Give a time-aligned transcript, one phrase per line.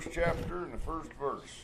[0.00, 1.62] first chapter and the first verse.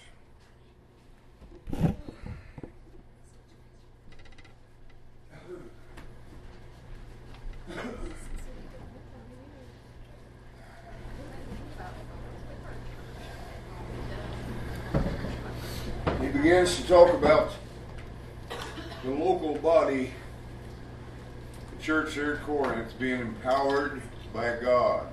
[16.21, 17.53] He begins to talk about
[19.05, 20.11] the local body,
[21.77, 25.07] the church there at Corinth, being empowered by God.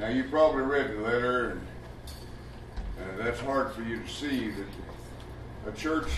[0.00, 4.66] Now, you probably read the letter, and uh, that's hard for you to see that
[5.68, 6.08] a church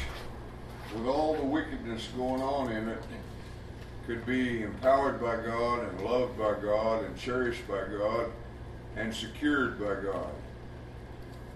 [0.95, 3.03] with all the wickedness going on in it
[4.07, 8.31] could be empowered by God and loved by God and cherished by God
[8.95, 10.31] and secured by God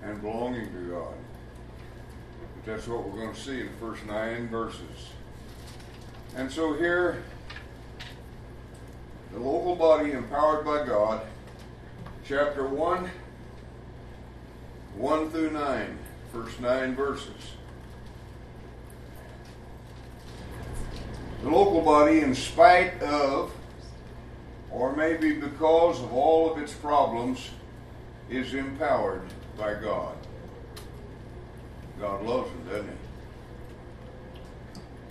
[0.03, 1.15] and belonging to God.
[2.41, 5.11] But that's what we're going to see in the first nine verses.
[6.35, 7.23] And so here,
[9.33, 11.25] the local body empowered by God,
[12.29, 13.09] chapter 1,
[14.97, 15.99] 1 through 9,
[16.33, 17.53] first nine verses.
[21.43, 23.53] The local body, in spite of,
[24.73, 27.51] or maybe because of all of its problems,
[28.29, 29.23] is empowered
[29.57, 30.17] by God.
[32.01, 32.99] God loves them, doesn't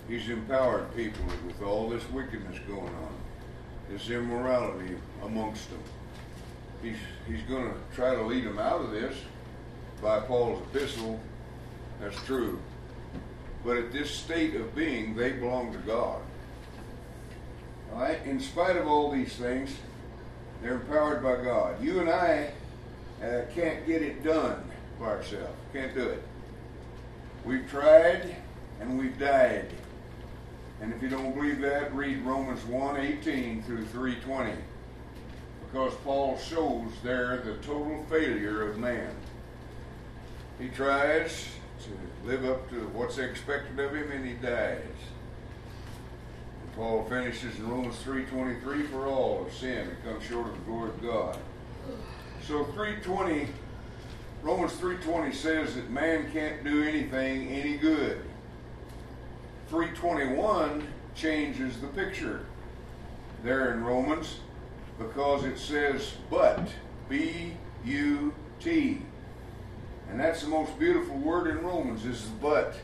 [0.08, 0.16] He?
[0.18, 3.14] He's empowered people with all this wickedness going on,
[3.88, 5.82] this immorality amongst them.
[6.86, 9.16] He's, he's going to try to lead them out of this
[10.00, 11.18] by Paul's epistle.
[12.00, 12.60] That's true.
[13.64, 16.20] But at this state of being, they belong to God.
[17.92, 18.24] All right?
[18.24, 19.74] In spite of all these things,
[20.62, 21.82] they're empowered by God.
[21.82, 22.52] You and I
[23.20, 24.62] uh, can't get it done
[25.00, 25.58] by ourselves.
[25.72, 26.22] Can't do it.
[27.44, 28.36] We've tried
[28.80, 29.70] and we've died.
[30.80, 34.54] And if you don't believe that, read Romans 1:18 through 3:20.
[35.70, 39.14] Because Paul shows there the total failure of man.
[40.58, 41.48] He tries
[41.84, 44.80] to live up to what's expected of him and he dies.
[46.62, 50.60] And Paul finishes in Romans 3:23 for all have sinned and come short of the
[50.60, 51.38] glory of God.
[52.46, 53.48] So 320
[54.42, 58.22] Romans 3:20 says that man can't do anything any good.
[59.68, 62.46] 321 changes the picture
[63.42, 64.38] there in Romans
[64.98, 66.68] because it says but
[67.08, 67.52] B
[67.84, 69.02] U T.
[70.08, 72.76] And that's the most beautiful word in Romans is but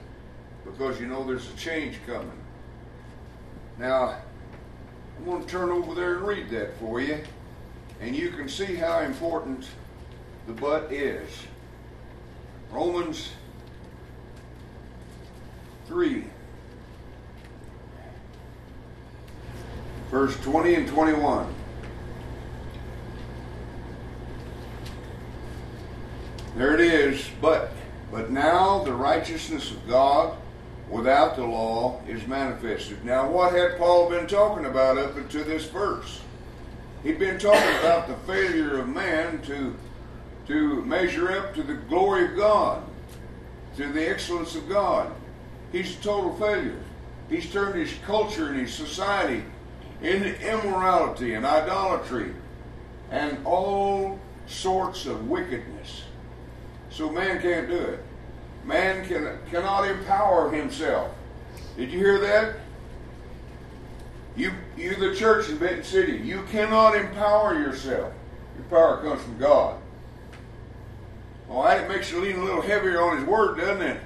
[0.65, 2.31] because you know there's a change coming.
[3.78, 4.17] Now,
[5.19, 7.19] I'm going to turn over there and read that for you.
[8.00, 9.69] And you can see how important
[10.47, 11.29] the but is.
[12.71, 13.31] Romans
[15.87, 16.25] 3,
[20.11, 21.55] verse 20 and 21.
[26.56, 27.72] There it is, but
[28.10, 30.36] but now the righteousness of God
[30.90, 33.02] without the law is manifested.
[33.04, 36.20] Now what had Paul been talking about up until this verse?
[37.02, 39.74] He'd been talking about the failure of man to
[40.46, 42.82] to measure up to the glory of God,
[43.76, 45.10] to the excellence of God.
[45.70, 46.80] He's a total failure.
[47.30, 49.42] He's turned his culture and his society
[50.02, 52.34] into immorality and idolatry
[53.10, 56.01] and all sorts of wickedness.
[56.92, 58.04] So man can't do it.
[58.64, 61.10] Man can, cannot empower himself.
[61.76, 62.56] Did you hear that?
[64.36, 68.12] You, you, the church in Benton City, you cannot empower yourself.
[68.56, 69.81] Your power comes from God.
[71.50, 74.00] All right, it makes you lean a little heavier on His Word, doesn't it?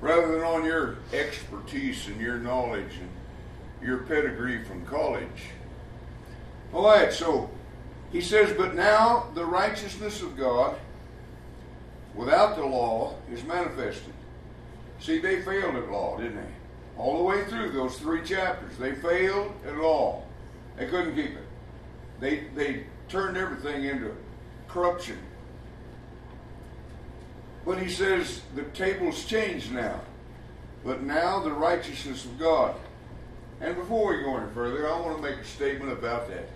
[0.00, 5.48] Rather than on your expertise and your knowledge and your pedigree from college.
[6.72, 7.50] All right, so
[8.12, 10.76] he says, But now the righteousness of God
[12.20, 14.12] without the law is manifested.
[15.00, 16.52] See, they failed at law, didn't they?
[16.98, 18.76] All the way through those three chapters.
[18.78, 20.22] They failed at law.
[20.76, 21.46] They couldn't keep it.
[22.20, 24.14] They, they turned everything into
[24.68, 25.16] corruption.
[27.64, 30.02] But he says the table's changed now.
[30.84, 32.74] But now the righteousness of God.
[33.62, 36.48] And before we go any further, I want to make a statement about that.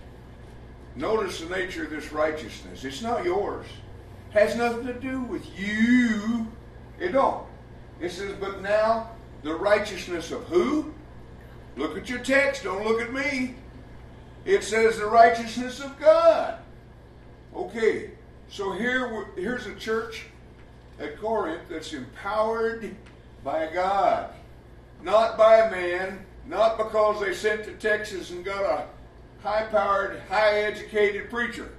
[0.95, 2.83] Notice the nature of this righteousness.
[2.83, 3.65] It's not yours.
[4.35, 6.45] Has nothing to do with you.
[6.99, 7.45] It don't.
[8.01, 9.11] It says, but now
[9.43, 10.93] the righteousness of who?
[11.77, 12.65] Look at your text.
[12.65, 13.55] Don't look at me.
[14.43, 16.57] It says the righteousness of God.
[17.55, 18.11] Okay,
[18.49, 20.25] so here, here's a church
[20.99, 22.93] at Corinth that's empowered
[23.41, 24.33] by God,
[25.01, 28.85] not by a man, not because they sent to Texas and got a
[29.41, 31.71] high powered, high educated preacher.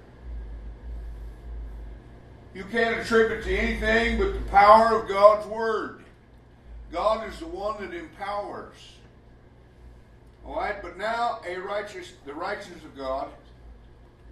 [2.56, 6.03] You can't attribute to anything but the power of God's Word.
[6.91, 8.94] God is the one that empowers.
[10.43, 13.29] All right, but now a righteous, the righteousness of God,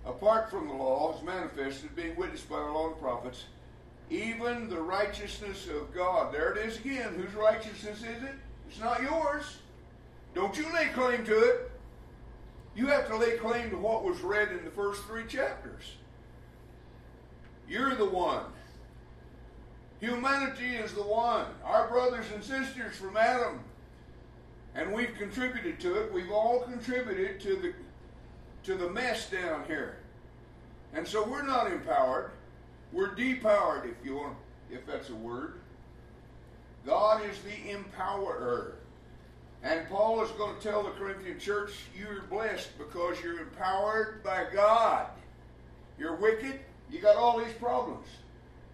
[0.07, 3.45] apart from the law, is manifested, being witnessed by the law and the prophets,
[4.09, 6.33] even the righteousness of God.
[6.33, 7.13] There it is again.
[7.17, 8.35] Whose righteousness is it?
[8.71, 9.59] It's not yours.
[10.35, 11.71] Don't you lay claim to it.
[12.75, 15.97] You have to lay claim to what was read in the first three chapters.
[17.69, 18.45] You're the one.
[20.01, 21.47] Humanity is the one.
[21.65, 23.61] Our brothers and sisters from Adam.
[24.75, 26.13] And we've contributed to it.
[26.13, 27.75] We've all contributed to the
[28.65, 29.99] to the mess down here.
[30.95, 32.31] And so we're not empowered.
[32.93, 34.37] We're depowered, if you want,
[34.71, 35.61] if that's a word.
[36.87, 38.73] God is the empowerer.
[39.63, 44.47] And Paul is going to tell the Corinthian church, you're blessed because you're empowered by
[44.53, 45.07] God.
[45.99, 46.61] You're wicked,
[46.95, 48.07] you got all these problems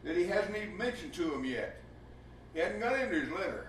[0.04, 1.80] that he hasn't even mentioned to them yet.
[2.52, 3.68] He hadn't got into his letter.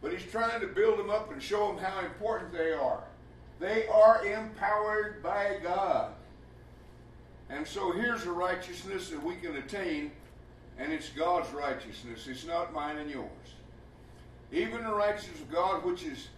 [0.00, 3.02] But he's trying to build them up and show them how important they are.
[3.58, 6.12] They are empowered by God.
[7.50, 10.12] And so here's a righteousness that we can attain,
[10.78, 12.28] and it's God's righteousness.
[12.28, 13.26] It's not mine and yours.
[14.52, 16.28] Even the righteousness of God, which is,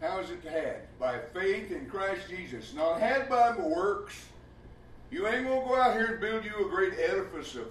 [0.00, 0.98] how is it had?
[0.98, 2.72] By faith in Christ Jesus.
[2.74, 4.24] Not had by works.
[5.10, 7.66] You ain't going to go out here and build you a great edifice of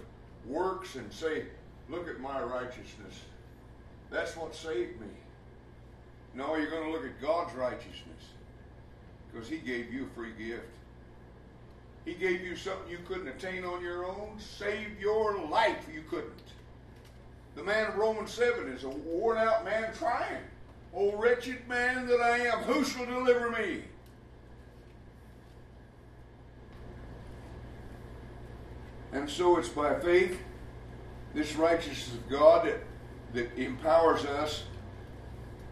[0.45, 1.45] works and say,
[1.89, 3.21] look at my righteousness.
[4.09, 5.07] That's what saved me.
[6.33, 8.23] No, you're going to look at God's righteousness
[9.31, 10.63] because He gave you a free gift.
[12.05, 14.37] He gave you something you couldn't attain on your own.
[14.39, 16.31] Save your life, you couldn't.
[17.55, 20.43] The man of Romans 7 is a worn out man trying.
[20.93, 23.83] O wretched man that I am, who shall deliver me?
[29.11, 30.39] And so it's by faith,
[31.33, 32.83] this righteousness of God that,
[33.33, 34.63] that empowers us.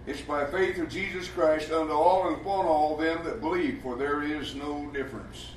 [0.08, 3.96] It's by faith of Jesus Christ unto all and upon all them that believe, for
[3.96, 5.52] there is no difference.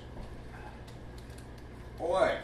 [2.01, 2.39] All right.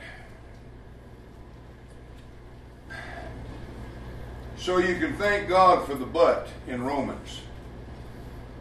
[4.56, 7.40] So you can thank God for the but in Romans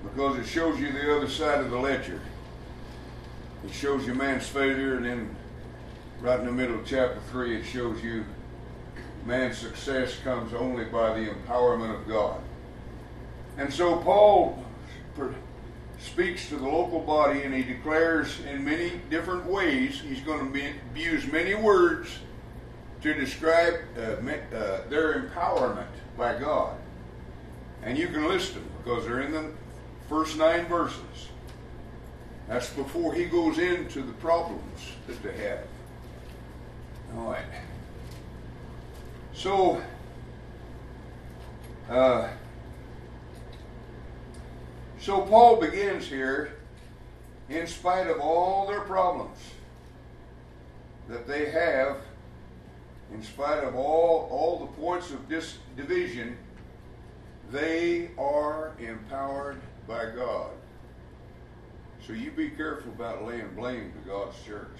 [0.04, 2.20] because it shows you the other side of the ledger.
[3.66, 5.36] It shows you man's failure, and then
[6.24, 8.24] right in the middle of chapter 3, it shows you
[9.26, 12.40] man's success comes only by the empowerment of God.
[13.58, 14.64] And so Paul
[16.00, 20.74] speaks to the local body and he declares in many different ways, he's going to
[20.96, 22.20] use many words
[23.02, 26.78] to describe uh, uh, their empowerment by God.
[27.84, 29.52] And you can list them because they're in the
[30.08, 31.28] first nine verses.
[32.48, 35.66] That's before he goes into the problems that they have.
[37.16, 37.46] All right.
[39.34, 39.82] So,
[41.90, 42.30] uh,
[45.00, 46.54] so Paul begins here,
[47.50, 49.38] in spite of all their problems
[51.08, 51.98] that they have
[53.14, 56.38] in spite of all, all the points of dis- division,
[57.52, 60.52] they are empowered by God.
[62.06, 64.78] So you be careful about laying blame to God's church.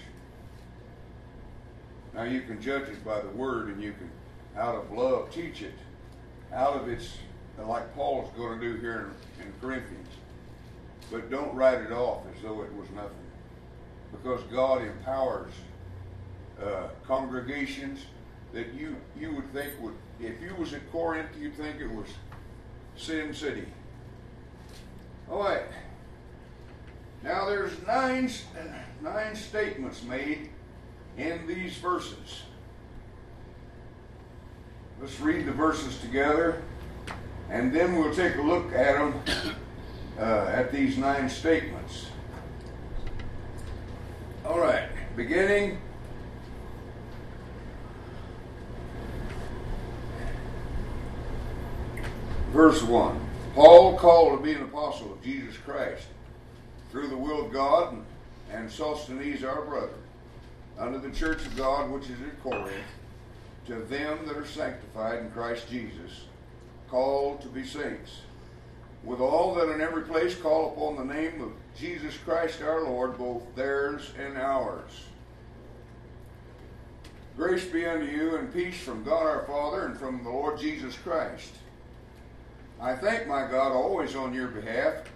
[2.14, 4.10] Now you can judge it by the word and you can,
[4.56, 5.74] out of love, teach it.
[6.52, 7.16] Out of its,
[7.58, 10.08] like Paul is going to do here in, in Corinthians.
[11.10, 13.10] But don't write it off as though it was nothing.
[14.12, 15.50] Because God empowers
[16.62, 18.06] uh, congregations
[18.52, 22.06] that you you would think would if you was at Corinth you'd think it was
[22.96, 23.66] Sin City.
[25.28, 25.66] All right.
[27.24, 28.30] Now there's nine
[29.02, 30.50] nine statements made
[31.16, 32.42] in these verses.
[35.00, 36.62] Let's read the verses together,
[37.50, 39.54] and then we'll take a look at them
[40.18, 42.06] uh, at these nine statements.
[44.44, 45.78] All right, beginning
[52.54, 53.20] Verse 1
[53.56, 56.06] Paul, called to be an apostle of Jesus Christ,
[56.92, 57.96] through the will of God,
[58.52, 59.98] and Sosthenes our brother,
[60.78, 62.72] unto the church of God which is at Corinth,
[63.66, 66.24] to them that are sanctified in Christ Jesus,
[66.88, 68.20] called to be saints,
[69.02, 73.18] with all that in every place call upon the name of Jesus Christ our Lord,
[73.18, 75.04] both theirs and ours.
[77.36, 80.96] Grace be unto you and peace from God our Father and from the Lord Jesus
[80.96, 81.50] Christ
[82.80, 85.10] I thank my God always on your behalf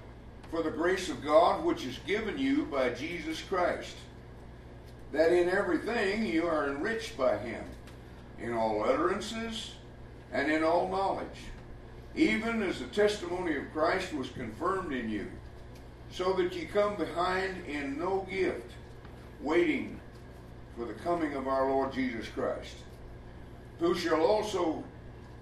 [0.51, 3.95] for the grace of God which is given you by Jesus Christ.
[5.13, 7.65] That in everything you are enriched by him,
[8.41, 9.73] in all utterances
[10.33, 11.27] and in all knowledge,
[12.15, 15.27] even as the testimony of Christ was confirmed in you,
[16.11, 18.73] so that ye come behind in no gift,
[19.41, 20.01] waiting
[20.77, 22.77] for the coming of our Lord Jesus Christ,
[23.79, 24.85] who shall also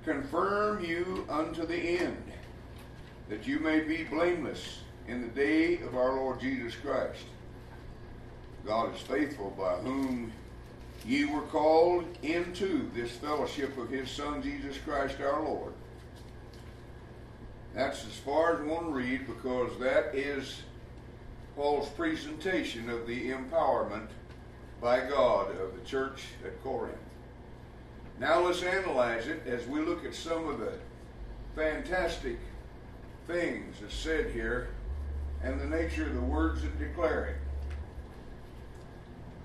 [0.04, 2.22] confirm you unto the end,
[3.28, 7.24] that you may be blameless in the day of our Lord Jesus Christ.
[8.66, 10.32] God is faithful, by whom
[11.06, 15.72] ye were called into this fellowship of his Son, Jesus Christ our Lord.
[17.74, 20.62] That's as far as one read because that is
[21.54, 24.08] Paul's presentation of the empowerment
[24.80, 26.96] by God of the church at Corinth.
[28.18, 30.72] Now let's analyze it as we look at some of the
[31.54, 32.38] fantastic
[33.26, 34.68] things that's said here
[35.42, 37.45] and the nature of the words that declare it.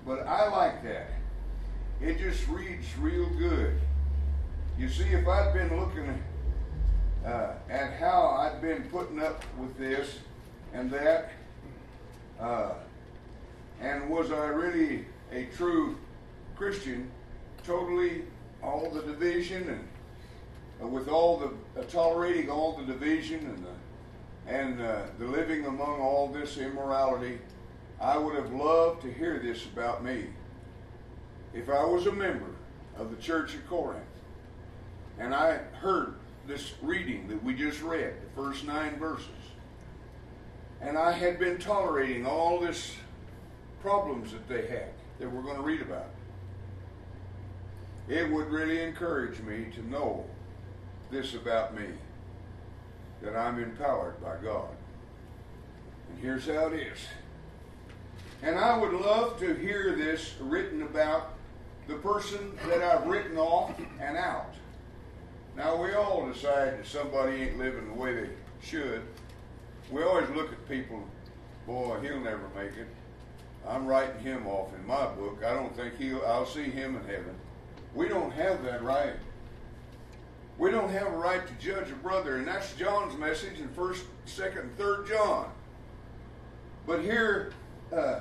[0.06, 1.08] But I like that.
[2.00, 3.78] It just reads real good.
[4.78, 6.22] You see, if I'd been looking
[7.24, 10.18] uh, at how I'd been putting up with this
[10.72, 11.30] and that,
[12.40, 12.72] uh,
[13.80, 15.96] and was I really a true
[16.56, 17.10] Christian,
[17.64, 18.22] totally
[18.62, 19.88] all the division and
[20.82, 25.66] uh, with all the uh, tolerating all the division and the and uh, the living
[25.66, 27.38] among all this immorality,
[28.02, 30.26] I would have loved to hear this about me.
[31.54, 32.50] If I was a member
[32.96, 34.02] of the church at Corinth
[35.20, 36.16] and I heard
[36.48, 39.28] this reading that we just read, the first nine verses,
[40.80, 42.96] and I had been tolerating all this
[43.80, 44.90] problems that they had
[45.20, 46.08] that we're going to read about,
[48.08, 50.24] it would really encourage me to know
[51.12, 51.86] this about me
[53.22, 54.70] that I'm empowered by God.
[56.10, 56.98] And here's how it is.
[58.42, 61.34] And I would love to hear this written about
[61.86, 64.54] the person that I've written off and out.
[65.56, 68.30] Now, we all decide that somebody ain't living the way they
[68.62, 69.02] should.
[69.90, 71.06] We always look at people,
[71.66, 72.88] boy, he'll never make it.
[73.68, 75.42] I'm writing him off in my book.
[75.46, 77.34] I don't think he'll, I'll see him in heaven.
[77.94, 79.14] We don't have that right.
[80.58, 84.04] We don't have a right to judge a brother, and that's John's message in First,
[84.24, 85.50] Second, Third John.
[86.86, 87.52] But here,
[87.94, 88.20] uh,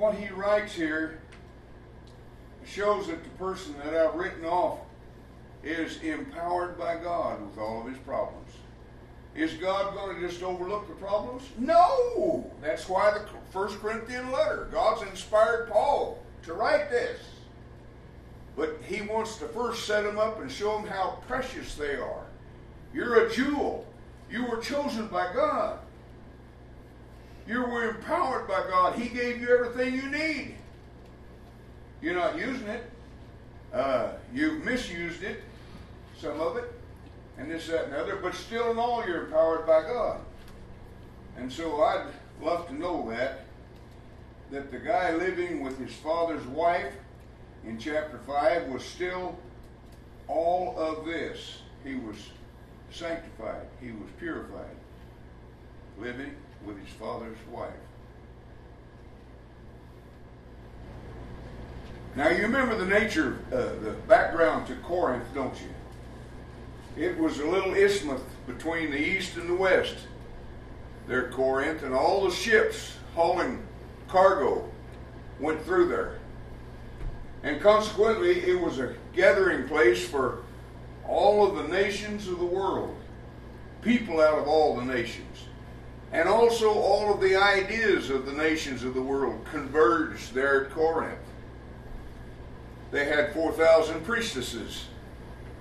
[0.00, 1.20] what he writes here
[2.64, 4.78] shows that the person that I've written off
[5.62, 8.50] is empowered by God with all of his problems.
[9.34, 11.42] Is God going to just overlook the problems?
[11.58, 12.50] No!
[12.62, 17.20] That's why the First Corinthian letter, God's inspired Paul to write this.
[18.56, 22.24] But he wants to first set them up and show them how precious they are.
[22.94, 23.86] You're a jewel.
[24.30, 25.78] You were chosen by God.
[27.50, 28.96] You were empowered by God.
[28.96, 30.54] He gave you everything you need.
[32.00, 32.88] You're not using it.
[33.72, 35.42] Uh, you've misused it,
[36.16, 36.72] some of it,
[37.38, 40.20] and this, that, and the other, but still in all you're empowered by God.
[41.36, 42.06] And so I'd
[42.40, 43.46] love to know that,
[44.52, 46.94] that the guy living with his father's wife
[47.64, 49.36] in chapter 5 was still
[50.28, 51.58] all of this.
[51.82, 52.16] He was
[52.92, 54.76] sanctified, he was purified,
[55.98, 57.70] living with his father's wife.
[62.16, 67.02] Now, you remember the nature, uh, the background to Corinth, don't you?
[67.02, 69.94] It was a little isthmus between the east and the west.
[71.06, 73.62] There Corinth, and all the ships hauling
[74.08, 74.68] cargo
[75.38, 76.18] went through there.
[77.42, 80.42] And consequently, it was a gathering place for
[81.06, 82.96] all of the nations of the world,
[83.82, 85.46] people out of all the nations.
[86.12, 90.72] And also, all of the ideas of the nations of the world converged there at
[90.72, 91.18] Corinth.
[92.90, 94.86] They had 4,000 priestesses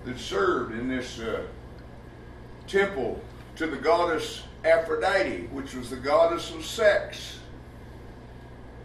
[0.05, 1.43] that served in this uh,
[2.67, 3.21] temple
[3.57, 7.39] to the goddess Aphrodite, which was the goddess of sex.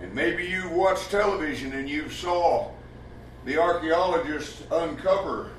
[0.00, 2.71] And maybe you watched television and you saw
[3.44, 5.50] the archaeologists uncover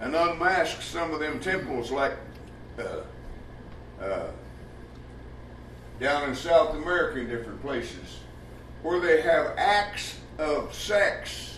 [0.00, 2.16] and unmask some of them temples like
[2.78, 4.26] uh, uh,
[6.04, 8.18] down in South America in different places
[8.82, 11.56] where they have acts of sex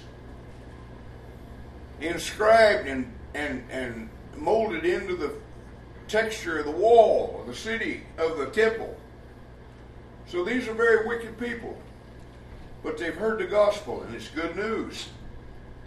[2.00, 5.35] inscribed and, and, and molded into the
[6.07, 8.97] texture of the wall of the city of the temple.
[10.29, 11.76] So these are very wicked people.
[12.85, 15.09] But they've heard the gospel and it's good news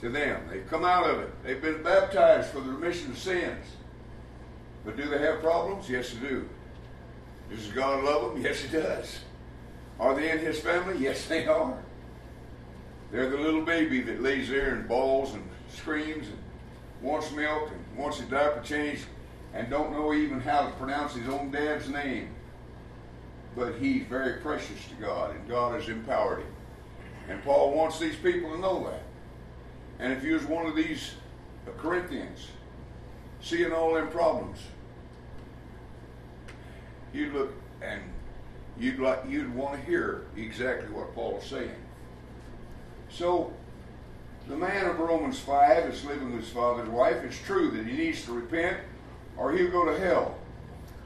[0.01, 0.41] to them.
[0.49, 1.43] They've come out of it.
[1.45, 3.65] They've been baptized for the remission of sins.
[4.83, 5.89] But do they have problems?
[5.89, 6.49] Yes, they do.
[7.49, 8.43] Does God love them?
[8.43, 9.19] Yes, He does.
[9.99, 10.97] Are they in His family?
[10.97, 11.77] Yes, they are.
[13.11, 16.37] They're the little baby that lays there and bawls and screams and
[17.01, 19.05] wants milk and wants his diaper changed
[19.53, 22.29] and don't know even how to pronounce his own dad's name.
[23.55, 26.53] But he's very precious to God, and God has empowered him.
[27.29, 29.03] And Paul wants these people to know that.
[29.97, 31.13] And if you was one of these
[31.77, 32.47] Corinthians,
[33.41, 34.59] seeing all them problems,
[37.13, 38.01] you'd look and
[38.77, 41.75] you'd like you'd want to hear exactly what Paul is saying.
[43.09, 43.53] So
[44.47, 47.17] the man of Romans 5 is living with his father's wife.
[47.23, 48.77] It's true that he needs to repent
[49.37, 50.35] or he'll go to hell.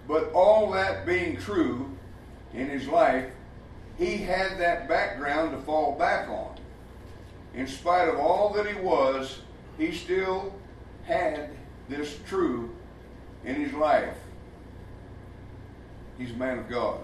[0.07, 1.89] But all that being true
[2.53, 3.29] in his life,
[3.97, 6.57] he had that background to fall back on.
[7.53, 9.39] In spite of all that he was,
[9.77, 10.53] he still
[11.05, 11.49] had
[11.87, 12.73] this true
[13.45, 14.17] in his life.
[16.23, 17.01] He's a man of God.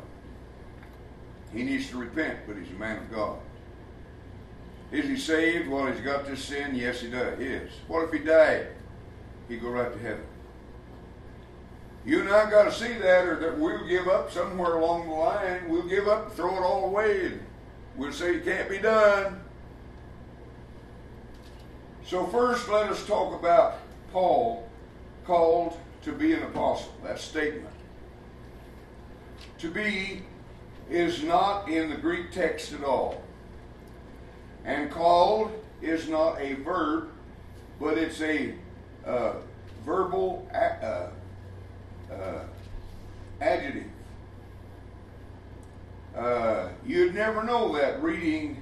[1.51, 3.37] He needs to repent, but he's a man of God.
[4.93, 5.67] Is he saved?
[5.67, 6.73] Well, he's got this sin.
[6.73, 7.37] Yes, he does.
[7.37, 7.69] He is.
[7.89, 8.67] What if he died?
[9.49, 10.23] He'd go right to heaven.
[12.05, 15.13] You and I got to see that, or that we'll give up somewhere along the
[15.13, 15.67] line.
[15.67, 17.41] We'll give up, throw it all away, and
[17.97, 19.41] we'll say it can't be done.
[22.05, 23.79] So first, let us talk about
[24.13, 24.69] Paul
[25.25, 26.93] called to be an apostle.
[27.03, 27.75] That statement.
[29.59, 30.21] To be
[30.89, 33.21] is not in the Greek text at all.
[34.63, 35.51] And called
[35.81, 37.09] is not a verb,
[37.77, 38.53] but it's a
[39.05, 39.33] uh,
[39.85, 41.07] verbal uh,
[42.09, 42.43] uh,
[43.41, 43.83] adjective.
[46.15, 48.61] Uh, you'd never know that reading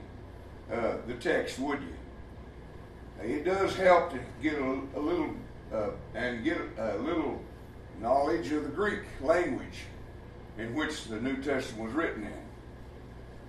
[0.72, 3.24] uh, the text, would you?
[3.24, 5.30] It does help to get a, a little
[5.72, 7.40] uh, and get a little
[8.02, 9.86] knowledge of the Greek language
[10.58, 12.48] in which the New Testament was written in.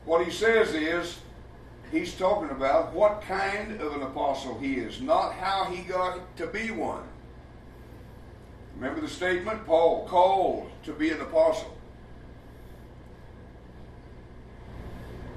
[0.05, 1.19] What he says is
[1.91, 6.47] he's talking about what kind of an apostle he is, not how he got to
[6.47, 7.05] be one.
[8.77, 9.67] Remember the statement?
[9.67, 11.77] Paul called to be an apostle.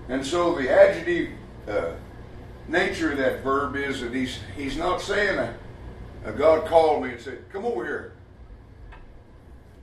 [0.10, 1.32] And so the adjective
[1.68, 1.94] uh,
[2.68, 5.56] nature of that verb is that he's, he's not saying a,
[6.26, 8.11] a God called me and said, Come over here.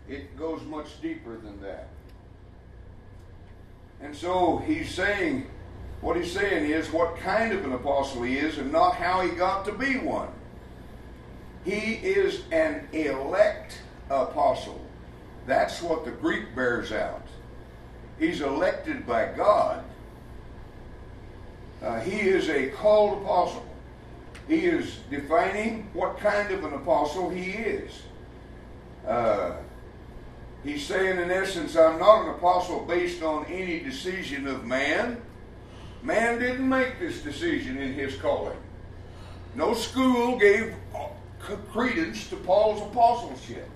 [0.08, 1.88] It goes much deeper than that.
[4.00, 5.46] And so he's saying,
[6.00, 9.30] what he's saying is what kind of an apostle he is and not how he
[9.30, 10.28] got to be one.
[11.64, 14.80] He is an elect apostle.
[15.46, 17.26] That's what the Greek bears out.
[18.18, 19.84] He's elected by God.
[21.82, 23.64] Uh, he is a called apostle.
[24.46, 28.02] He is defining what kind of an apostle he is.
[29.06, 29.52] Uh,
[30.64, 35.20] he's saying, in essence, I'm not an apostle based on any decision of man.
[36.02, 38.56] Man didn't make this decision in his calling.
[39.54, 41.08] No school gave uh,
[41.72, 43.68] credence to Paul's apostleship.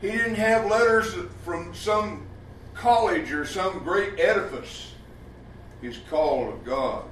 [0.00, 2.26] He didn't have letters from some
[2.74, 4.92] college or some great edifice.
[5.80, 7.04] He's called of God.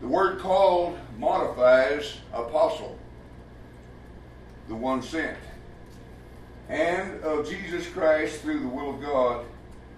[0.00, 2.96] The word called modifies apostle,
[4.68, 5.36] the one sent,
[6.68, 9.46] and of Jesus Christ through the will of God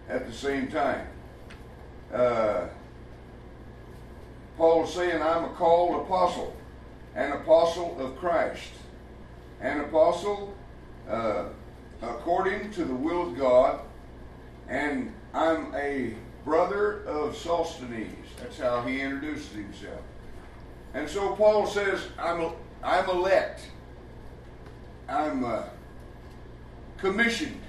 [0.09, 1.07] at the same time.
[2.13, 2.67] Uh,
[4.85, 6.55] is saying, I'm a called apostle,
[7.15, 8.73] an apostle of Christ,
[9.61, 10.55] an apostle
[11.09, 11.47] uh,
[12.03, 13.81] according to the will of God,
[14.69, 18.29] and I'm a brother of Sosthenes.
[18.39, 20.01] That's how he introduces himself.
[20.95, 22.53] And so Paul says, I'm,
[22.83, 23.63] I'm elect.
[25.09, 25.63] I'm uh,
[27.01, 27.61] commissioned.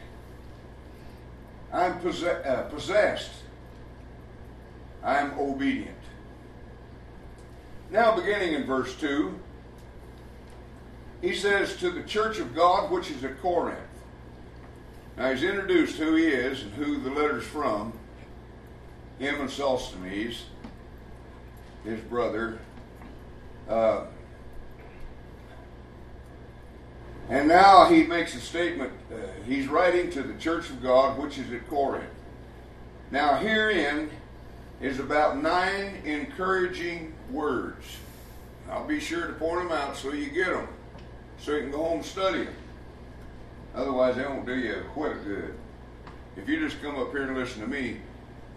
[1.73, 3.31] I'm possess- uh, possessed.
[5.03, 5.97] I'm obedient.
[7.89, 9.37] Now, beginning in verse 2,
[11.21, 13.79] he says, To the church of God which is at Corinth.
[15.17, 17.93] Now, he's introduced who he is and who the letter's from.
[19.19, 20.45] Him and Sosthenes,
[21.83, 22.59] his brother.
[23.69, 24.05] Uh,
[27.31, 28.91] and now he makes a statement.
[29.09, 29.15] Uh,
[29.47, 32.03] he's writing to the church of God which is at Corinth.
[33.09, 34.09] Now, herein
[34.81, 37.85] is about nine encouraging words.
[38.69, 40.67] I'll be sure to point them out so you get them,
[41.39, 42.53] so you can go home and study them.
[43.75, 45.55] Otherwise, they won't do you a whit good.
[46.35, 48.01] If you just come up here and listen to me,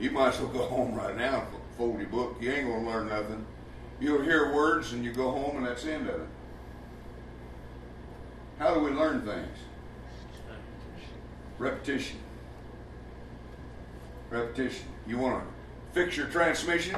[0.00, 2.38] you might as well go home right now and fold your book.
[2.40, 3.46] You ain't going to learn nothing.
[4.00, 6.28] You'll hear words and you go home and that's the end of it.
[8.58, 9.58] How do we learn things?
[11.58, 12.18] Repetition.
[14.30, 14.86] Repetition.
[15.06, 15.54] You want to
[15.92, 16.96] fix your transmission,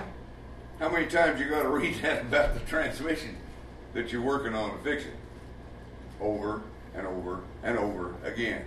[0.78, 3.36] How many times you got to read that about the transmission
[3.94, 5.14] that you're working on to fix it?
[6.20, 6.62] Over
[6.94, 8.64] and over and over again.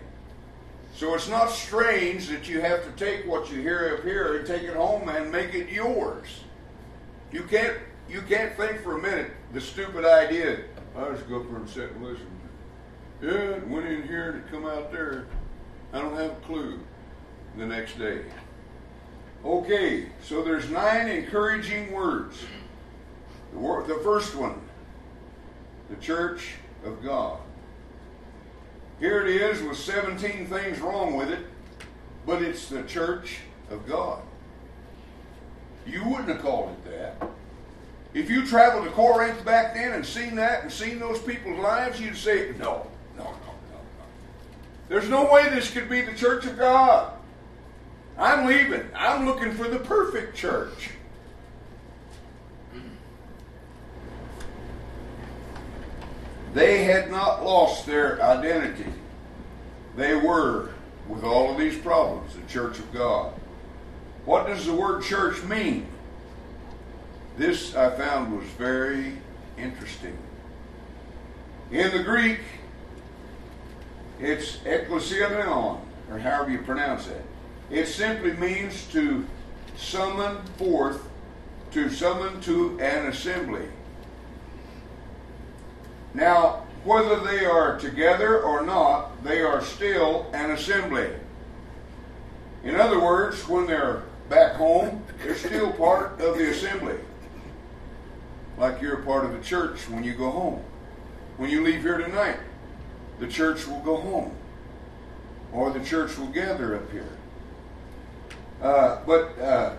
[0.96, 4.46] So it's not strange that you have to take what you hear up here and
[4.46, 6.28] take it home and make it yours.
[7.32, 7.78] You can't
[8.10, 10.62] you can't think for a minute the stupid idea.
[10.98, 12.28] I just go up there and sit and listen.
[13.22, 15.26] Yeah, it went in here and it come out there.
[15.92, 16.80] I don't have a clue.
[17.58, 18.22] The next day.
[19.44, 22.38] Okay, so there's nine encouraging words.
[23.54, 24.62] The, the first one,
[25.90, 26.52] the church
[26.86, 27.40] of God.
[29.00, 31.46] Here it is with 17 things wrong with it,
[32.26, 34.22] but it's the church of God.
[35.86, 37.30] You wouldn't have called it that.
[38.14, 42.00] If you traveled to Corinth back then and seen that and seen those people's lives,
[42.00, 42.88] you'd say, no.
[44.90, 47.14] There's no way this could be the church of God.
[48.18, 48.90] I'm leaving.
[48.96, 50.90] I'm looking for the perfect church.
[56.54, 58.92] They had not lost their identity.
[59.96, 60.72] They were,
[61.08, 63.34] with all of these problems, the church of God.
[64.26, 65.88] What does the word church mean?
[67.38, 69.14] This I found was very
[69.58, 70.18] interesting.
[71.72, 72.40] In the Greek,
[74.20, 75.80] it's ekklesionon,
[76.12, 77.24] or however you pronounce that.
[77.70, 79.26] It simply means to
[79.78, 81.02] summon forth,
[81.72, 83.68] to summon to an assembly.
[86.14, 91.10] Now, whether they are together or not, they are still an assembly.
[92.64, 96.96] In other words, when they're back home, they're still part of the assembly.
[98.58, 100.64] Like you're a part of the church when you go home.
[101.38, 102.38] When you leave here tonight,
[103.20, 104.32] the church will go home.
[105.52, 107.10] Or the church will gather up here.
[108.62, 109.76] Uh, but uh,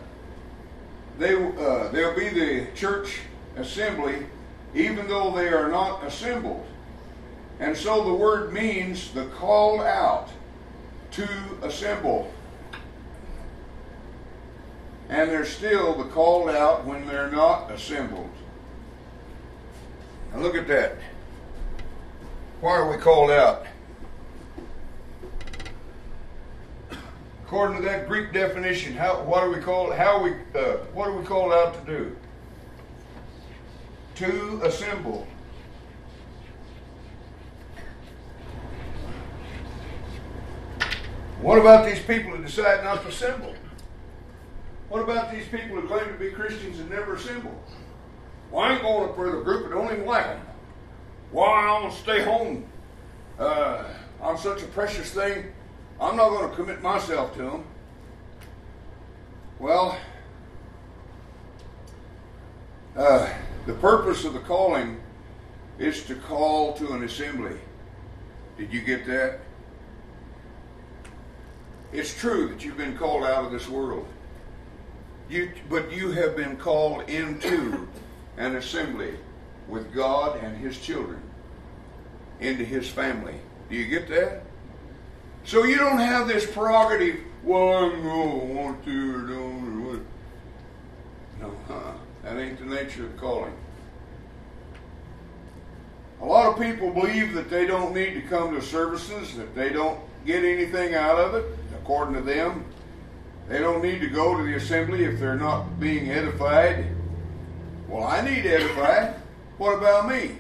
[1.19, 3.21] they, uh, they'll be the church
[3.57, 4.27] assembly
[4.75, 6.65] even though they are not assembled.
[7.59, 10.29] And so the word means the called out
[11.13, 11.29] to
[11.63, 12.33] assemble.
[15.09, 18.31] And they're still the called out when they're not assembled.
[20.33, 20.97] Now look at that.
[22.61, 23.65] Why are we called out?
[27.47, 29.95] According to that Greek definition, how what are we called?
[29.95, 32.17] How we uh, what are we called out to do?
[34.17, 35.27] To assemble.
[41.41, 43.55] What about these people who decide not to assemble?
[44.91, 47.59] What about these people who claim to be Christians and never assemble?
[48.51, 50.41] Well, I ain't going up for the group I don't even like them.
[51.33, 52.65] Why, I'm going to stay home.
[53.39, 53.85] Uh,
[54.23, 55.47] I'm such a precious thing.
[56.01, 57.65] I'm not going to commit myself to them.
[59.61, 59.97] Well,
[62.97, 63.29] uh,
[63.67, 65.01] the purpose of the calling
[65.79, 67.57] is to call to an assembly.
[68.59, 69.41] Did you get that?
[71.93, 74.07] It's true that you've been called out of this world.
[75.29, 77.87] You, but you have been called into
[78.37, 79.15] an assembly
[79.71, 81.21] with God and His children,
[82.41, 83.35] into His family.
[83.69, 84.43] Do you get that?
[85.45, 89.91] So you don't have this prerogative, well, I'm going to want to or don't or
[89.91, 90.01] what.
[91.41, 91.93] No, huh?
[92.23, 93.55] That ain't the nature of calling.
[96.21, 99.71] A lot of people believe that they don't need to come to services, that they
[99.71, 102.67] don't get anything out of it, according to them.
[103.49, 106.87] They don't need to go to the assembly if they're not being edified.
[107.89, 109.15] Well, I need edified.
[109.61, 110.37] What about me?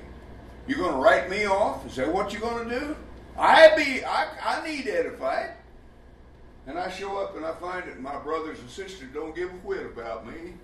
[0.66, 1.86] You're going to write me off?
[1.86, 2.96] Is that what you're going to do?
[3.36, 5.50] I be I, I need edified.
[6.66, 9.56] And I show up and I find that my brothers and sisters don't give a
[9.56, 10.54] whit about me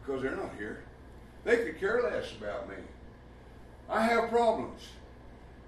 [0.00, 0.84] because they're not here.
[1.44, 2.76] They could care less about me.
[3.90, 4.80] I have problems.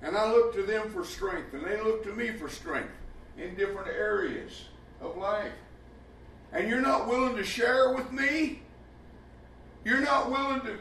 [0.01, 2.95] And I look to them for strength, and they look to me for strength
[3.37, 4.65] in different areas
[5.03, 5.53] of life.
[6.55, 8.63] And you're not willing to share with me?
[9.85, 10.79] You're not willing to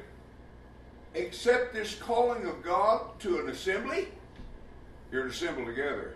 [1.15, 4.08] accept this calling of God to an assembly?
[5.12, 6.15] You're to assemble together.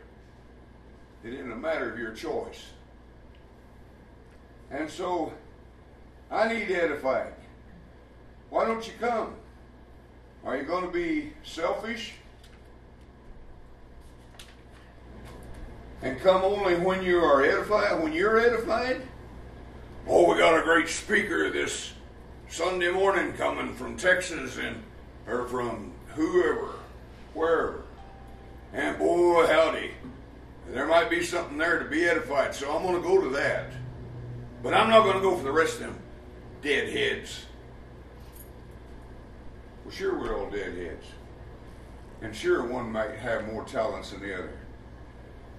[1.24, 2.66] It isn't a matter of your choice.
[4.72, 5.34] And so,
[6.32, 7.34] I need edifying.
[8.50, 9.36] Why don't you come?
[10.46, 12.14] Are you going to be selfish?
[16.02, 19.02] And come only when you are edified, when you're edified?
[20.08, 21.94] Oh, we got a great speaker this
[22.48, 24.82] Sunday morning coming from Texas and
[25.30, 26.74] or from whoever,
[27.34, 27.84] wherever.
[28.74, 29.92] And boy, howdy,
[30.70, 33.72] there might be something there to be edified, so I'm going to go to that.
[34.62, 36.00] But I'm not going to go for the rest of them.
[36.62, 37.46] deadheads.
[39.84, 41.06] Well, sure, we're all deadheads.
[42.22, 44.58] And sure, one might have more talents than the other.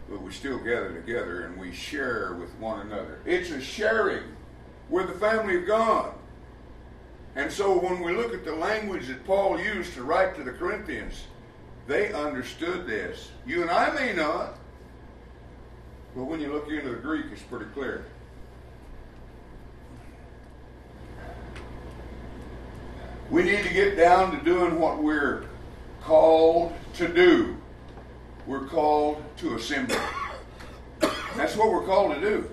[0.09, 3.21] But we still gather together and we share with one another.
[3.25, 4.25] It's a sharing.
[4.89, 6.15] We're the family of God.
[7.37, 10.51] And so when we look at the language that Paul used to write to the
[10.51, 11.25] Corinthians,
[11.87, 13.31] they understood this.
[13.47, 14.59] You and I may not,
[16.15, 18.05] but when you look into the Greek, it's pretty clear.
[23.31, 25.45] We need to get down to doing what we're
[26.03, 27.57] called to do.
[28.45, 29.97] We're called to assemble.
[31.37, 32.51] That's what we're called to do.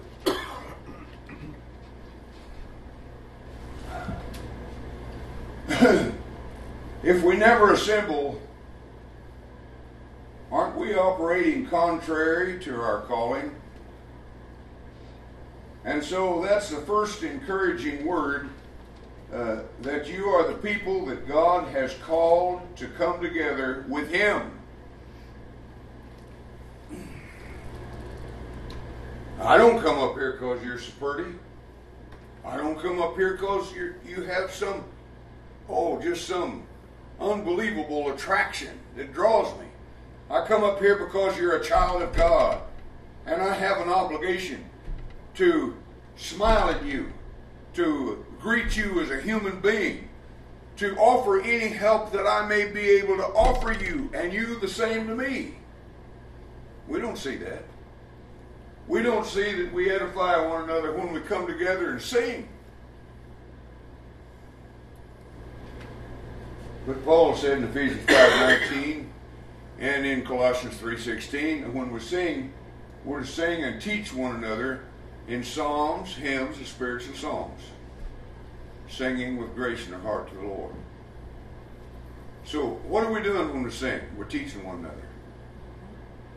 [7.03, 8.41] if we never assemble,
[10.51, 13.53] aren't we operating contrary to our calling?
[15.83, 18.49] And so that's the first encouraging word
[19.33, 24.51] uh, that you are the people that God has called to come together with Him.
[29.39, 31.31] I don't come up here because you're so pretty.
[32.43, 34.83] I don't come up here because you you have some,
[35.69, 36.63] oh, just some
[37.19, 39.65] unbelievable attraction that draws me.
[40.29, 42.61] I come up here because you're a child of God,
[43.25, 44.65] and I have an obligation
[45.35, 45.75] to
[46.15, 47.11] smile at you,
[47.73, 50.09] to greet you as a human being,
[50.77, 54.67] to offer any help that I may be able to offer you, and you the
[54.67, 55.55] same to me.
[56.87, 57.63] We don't see that.
[58.87, 62.47] We don't see that we edify one another when we come together and sing.
[66.87, 69.07] But Paul said in Ephesians 5.19
[69.79, 72.53] and in Colossians 3.16, when we sing,
[73.03, 74.85] we're to sing and teach one another
[75.27, 77.59] in psalms, hymns, and spiritual songs
[78.87, 80.73] singing with grace in our heart to the Lord.
[82.45, 83.99] So, what are we doing when we sing?
[84.15, 84.95] We're teaching one another.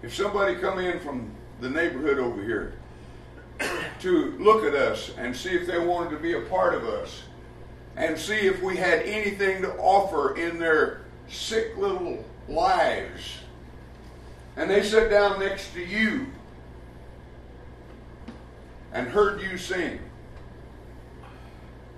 [0.03, 2.75] If somebody come in from the neighborhood over here
[4.01, 7.23] to look at us and see if they wanted to be a part of us
[7.96, 13.38] and see if we had anything to offer in their sick little lives,
[14.57, 16.26] and they sat down next to you
[18.92, 19.98] and heard you sing,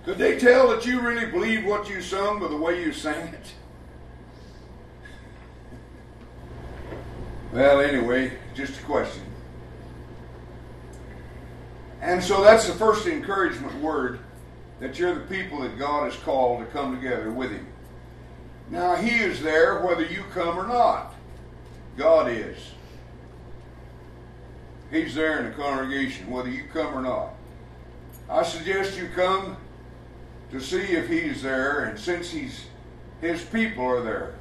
[0.05, 3.29] could they tell that you really believed what you sung by the way you sang
[3.29, 3.55] it?
[7.53, 9.25] Well, anyway, just a question.
[12.01, 14.21] And so that's the first encouragement word
[14.83, 17.67] that you're the people that God has called to come together with Him.
[18.69, 21.15] Now, He is there whether you come or not.
[21.97, 22.59] God is.
[24.91, 27.35] He's there in the congregation whether you come or not.
[28.29, 29.57] I suggest you come
[30.51, 32.67] to see if he's there, and since he's
[33.21, 34.35] his people are there.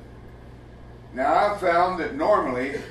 [1.13, 2.82] Now I've found that normally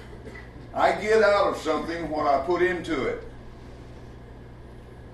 [0.73, 3.25] I get out of something what I put into it.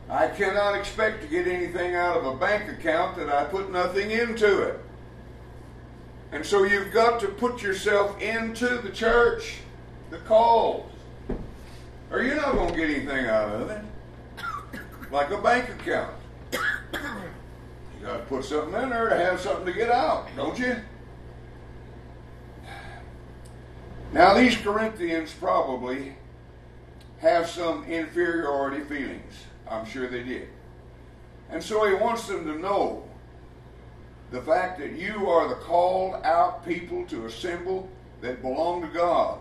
[0.08, 4.12] I cannot expect to get anything out of a bank account that I put nothing
[4.12, 4.80] into it.
[6.30, 9.58] And so you've got to put yourself into the church,
[10.10, 10.90] the calls,
[12.10, 13.82] or you're not going to get anything out of it.
[15.10, 16.14] Like a bank account.
[16.52, 16.58] You
[18.02, 20.76] got to put something in there to have something to get out, don't you?
[24.12, 26.14] Now, these Corinthians probably
[27.18, 29.32] have some inferiority feelings.
[29.70, 30.48] I'm sure they did.
[31.50, 33.04] And so he wants them to know
[34.30, 37.88] the fact that you are the called out people to assemble
[38.20, 39.38] that belong to God.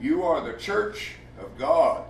[0.00, 2.04] You are the church of God.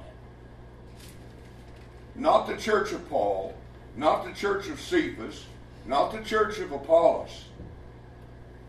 [2.17, 3.55] Not the church of Paul,
[3.97, 5.45] not the church of Cephas,
[5.87, 7.45] not the church of Apollos,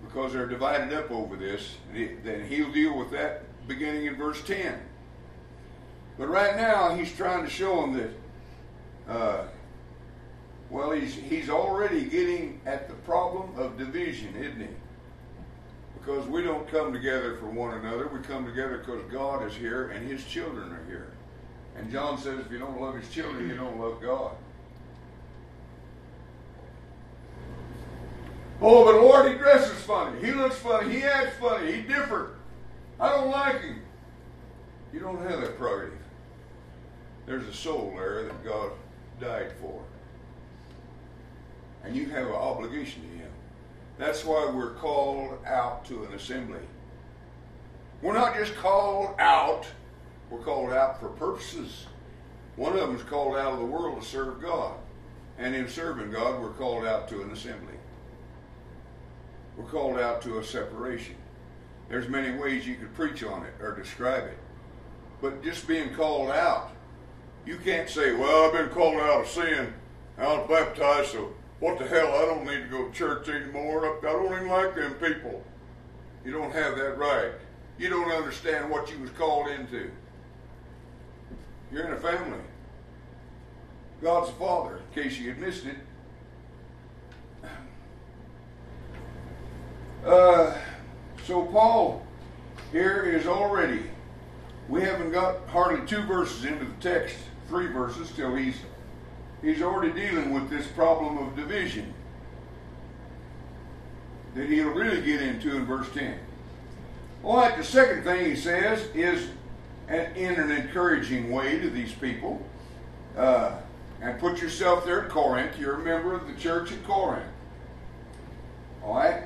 [0.04, 1.76] because they're divided up over this.
[1.94, 4.80] Then he'll deal with that beginning in verse 10.
[6.18, 8.10] But right now, he's trying to show them that,
[9.08, 9.44] uh,
[10.70, 14.68] well, he's, he's already getting at the problem of division, isn't he?
[16.00, 18.08] Because we don't come together for one another.
[18.08, 21.12] We come together because God is here and his children are here.
[21.78, 24.36] And John says if you don't love his children, you don't love God.
[28.62, 30.26] Oh, but Lord, he dresses funny.
[30.26, 30.94] He looks funny.
[30.94, 31.74] He acts funny.
[31.74, 32.30] He's different.
[33.00, 33.82] I don't like him.
[34.94, 36.00] You don't have that prerogative.
[37.26, 38.72] There's a soul there that God
[39.20, 39.82] died for.
[41.84, 43.32] And you have an obligation to him.
[43.98, 46.60] That's why we're called out to an assembly.
[48.02, 49.66] We're not just called out,
[50.30, 51.86] we're called out for purposes.
[52.56, 54.74] One of them is called out of the world to serve God.
[55.38, 57.74] And in serving God, we're called out to an assembly.
[59.58, 61.16] We're called out to a separation.
[61.90, 64.38] There's many ways you could preach on it or describe it.
[65.22, 66.72] But just being called out,
[67.46, 69.74] you can't say, well, I've been called out of sin.
[70.18, 72.08] I was baptized, so what the hell?
[72.08, 73.98] I don't need to go to church anymore.
[74.00, 75.44] I don't even like them people.
[76.24, 77.32] You don't have that right.
[77.78, 79.92] You don't understand what you was called into.
[81.72, 82.40] You're in a family.
[84.02, 85.76] God's father, in case you had missed it.
[90.06, 90.56] Uh,
[91.26, 92.06] so Paul
[92.72, 93.84] here is already,
[94.70, 98.56] we haven't got hardly two verses into the text, three verses, till he's
[99.42, 101.94] he's already dealing with this problem of division
[104.34, 106.20] that he'll really get into in verse 10.
[107.24, 109.30] All right, the second thing he says is
[109.88, 112.46] an, in an encouraging way to these people.
[113.18, 113.58] Uh,
[114.02, 115.58] and put yourself there at Corinth.
[115.58, 117.26] You're a member of the church at Corinth.
[118.84, 119.24] All right?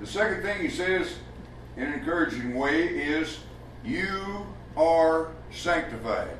[0.00, 1.16] The second thing he says
[1.76, 3.38] in an encouraging way is,
[3.84, 6.30] You are sanctified.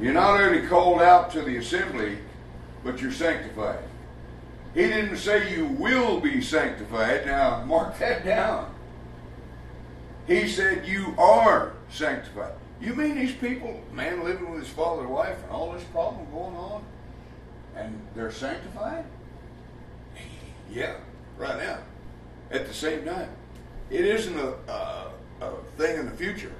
[0.00, 2.18] You're not only called out to the assembly,
[2.84, 3.80] but you're sanctified.
[4.74, 7.26] He didn't say you will be sanctified.
[7.26, 8.72] Now, mark that down.
[10.26, 12.52] He said you are sanctified.
[12.80, 16.26] You mean these people, man living with his father and wife and all this problem
[16.30, 16.84] going on,
[17.74, 19.04] and they're sanctified?
[20.70, 20.96] Yeah,
[21.38, 21.78] right now.
[22.50, 23.30] At the same time.
[23.90, 26.52] It isn't a, a, a thing in the future.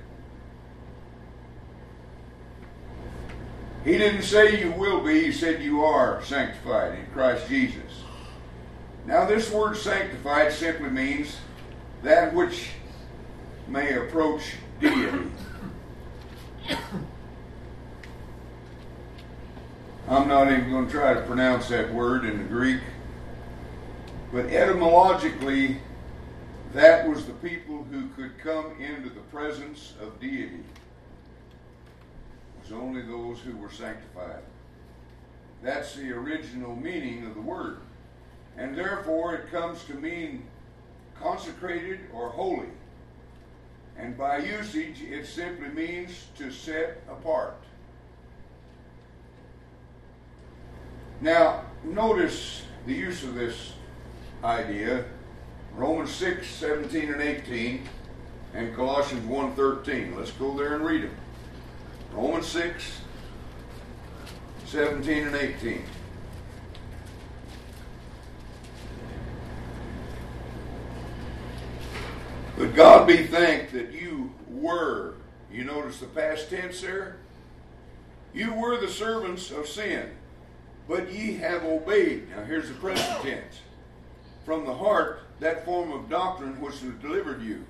[3.85, 8.03] He didn't say you will be, he said you are sanctified in Christ Jesus.
[9.07, 11.37] Now, this word sanctified simply means
[12.03, 12.71] that which
[13.67, 15.31] may approach deity.
[20.09, 22.81] I'm not even going to try to pronounce that word in the Greek.
[24.33, 25.79] But etymologically,
[26.73, 30.65] that was the people who could come into the presence of deity.
[32.69, 34.43] It was only those who were sanctified.
[35.63, 37.79] That's the original meaning of the word.
[38.59, 40.45] And therefore, it comes to mean
[41.19, 42.69] consecrated or holy.
[43.97, 47.57] And by usage, it simply means to set apart.
[51.21, 53.73] Now, notice the use of this
[54.45, 55.05] idea
[55.75, 57.89] Romans 6, 17 and 18,
[58.55, 60.17] and Colossians 1, 13.
[60.17, 61.15] Let's go there and read them.
[62.13, 63.01] Romans 6,
[64.67, 65.83] 17 and 18.
[72.59, 75.15] But God be thanked that you were,
[75.53, 77.19] you notice the past tense there?
[78.35, 80.11] You were the servants of sin,
[80.89, 82.29] but ye have obeyed.
[82.31, 83.61] Now here's the present tense.
[84.45, 87.65] From the heart, that form of doctrine which was delivered you.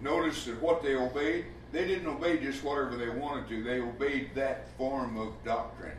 [0.00, 4.30] Notice that what they obeyed, they didn't obey just whatever they wanted to, they obeyed
[4.34, 5.96] that form of doctrine.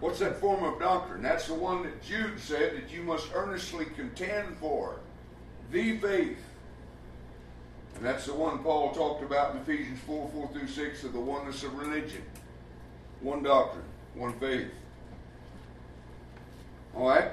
[0.00, 1.22] What's that form of doctrine?
[1.22, 5.00] That's the one that Jude said that you must earnestly contend for
[5.72, 6.38] the faith.
[7.96, 11.20] And that's the one Paul talked about in Ephesians 4 4 through 6 of the
[11.20, 12.22] oneness of religion.
[13.20, 14.70] One doctrine, one faith.
[16.94, 17.30] All right?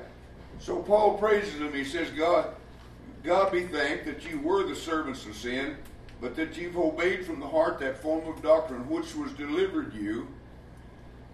[0.59, 1.73] So Paul praises him.
[1.73, 2.47] He says, God,
[3.23, 5.77] God be thanked that you were the servants of sin,
[6.25, 10.27] but that you've obeyed from the heart that form of doctrine which was delivered you,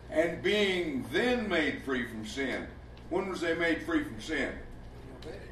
[0.10, 2.68] and being then made free from sin.
[3.10, 4.52] When was they made free from sin?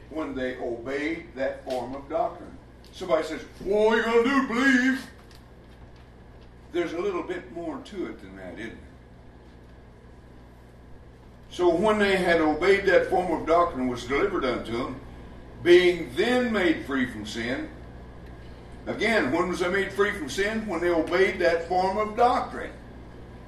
[0.10, 2.52] when they obeyed that form of doctrine.
[2.91, 5.08] Somebody says, Well, are you going to do believe.
[6.73, 8.78] There's a little bit more to it than that, isn't there?
[11.52, 15.00] So when they had obeyed that form of doctrine was delivered unto them,
[15.63, 17.69] being then made free from sin,
[18.90, 20.67] again, when was they made free from sin?
[20.67, 22.71] When they obeyed that form of doctrine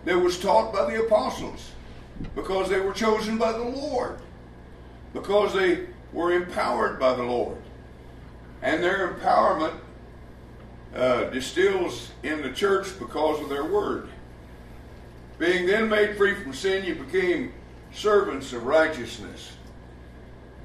[0.06, 1.72] that was taught by the apostles,
[2.36, 4.20] because they were chosen by the Lord,
[5.14, 7.58] because they were empowered by the Lord.
[8.62, 9.74] And their empowerment
[10.96, 14.10] uh, distills in the church because of their word.
[15.40, 17.54] Being then made free from sin, you became
[17.94, 19.54] servants of righteousness.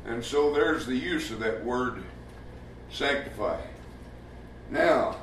[0.04, 2.02] And so there's the use of that word
[2.90, 3.60] sanctify.
[4.70, 5.16] Now,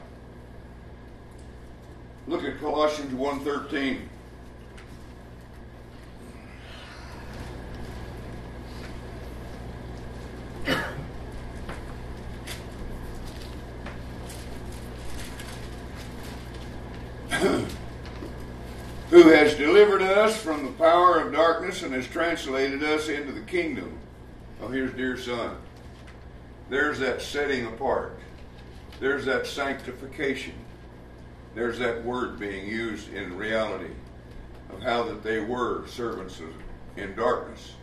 [2.27, 3.99] look at Colossians 1.13.
[19.13, 23.41] who has delivered us from the power of darkness and has translated us into the
[23.41, 23.99] kingdom
[24.59, 25.55] oh, of his dear Son.
[26.71, 28.17] There's that setting apart.
[28.99, 30.53] There's that sanctification.
[31.55, 33.93] There's that word being used in reality
[34.71, 36.53] of how that they were servants of,
[36.95, 37.73] in darkness,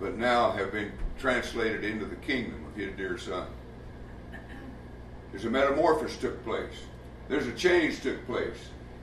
[0.00, 3.46] but now have been translated into the kingdom of his dear Son.
[5.32, 6.74] There's a metamorphosis took place.
[7.28, 8.56] There's a change took place.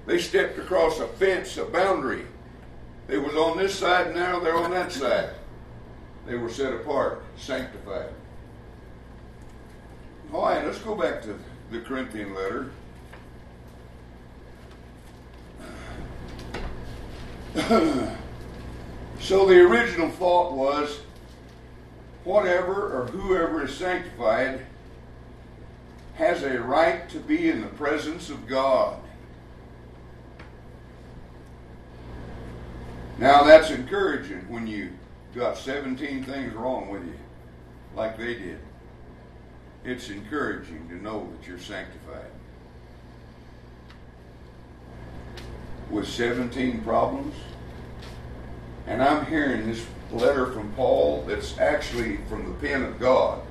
[0.06, 2.26] They stepped across a fence, a boundary.
[3.08, 5.32] They was on this side, now they're on that side.
[6.26, 8.10] They were set apart, sanctified.
[10.36, 11.39] All right, let's go back to
[11.71, 12.69] the Corinthian letter.
[19.21, 20.99] so the original thought was
[22.25, 24.65] whatever or whoever is sanctified
[26.15, 28.99] has a right to be in the presence of God.
[33.19, 34.89] Now that's encouraging when you
[35.33, 37.15] got 17 things wrong with you,
[37.95, 38.59] like they did.
[39.86, 42.31] It's encouraging to know that you're sanctified.
[45.91, 47.36] With 17 problems,
[48.88, 53.41] and I'm hearing this letter from Paul that's actually from the pen of God.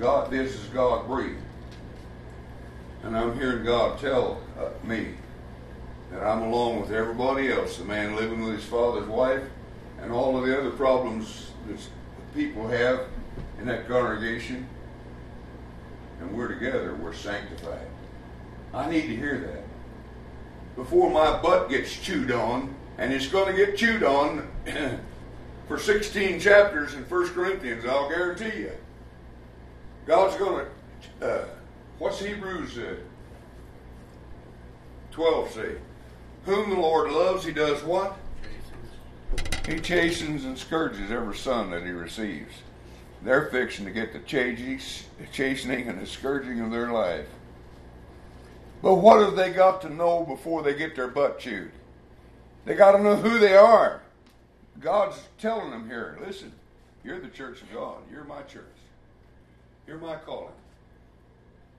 [0.00, 1.38] God, this is God breathed.
[3.04, 5.14] And I'm hearing God tell uh, me
[6.10, 9.42] that I'm along with everybody else, the man living with his father's wife,
[10.00, 11.78] and all of the other problems that
[12.34, 13.06] people have
[13.60, 14.66] in that congregation.
[16.24, 17.86] And we're together, we're sanctified.
[18.72, 19.64] I need to hear that.
[20.74, 24.48] Before my butt gets chewed on, and it's going to get chewed on
[25.68, 28.72] for 16 chapters in 1 Corinthians, I'll guarantee you.
[30.06, 30.66] God's going
[31.20, 31.44] to, uh,
[31.98, 32.94] what's Hebrews uh,
[35.10, 35.76] 12 say?
[36.46, 38.16] Whom the Lord loves, he does what?
[39.68, 42.54] He chastens and scourges every son that he receives.
[43.24, 47.26] They're fixing to get the chastening and the scourging of their life.
[48.82, 51.72] But what have they got to know before they get their butt chewed?
[52.66, 54.02] They got to know who they are.
[54.78, 56.52] God's telling them here listen,
[57.02, 57.98] you're the church of God.
[58.12, 58.64] You're my church.
[59.86, 60.52] You're my calling.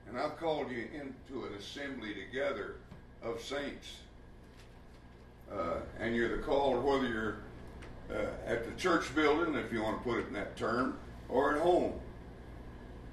[0.08, 2.76] And I've called you into an assembly together
[3.22, 3.96] of saints
[5.52, 7.36] uh, and you're the called whether you're
[8.10, 10.96] uh, at the church building, if you want to put it in that term,
[11.28, 11.92] or at home.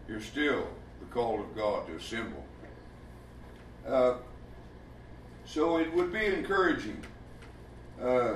[0.07, 0.67] You're still
[0.99, 2.43] the call of God to assemble.
[3.87, 4.15] Uh,
[5.45, 7.03] so it would be encouraging
[8.01, 8.35] uh,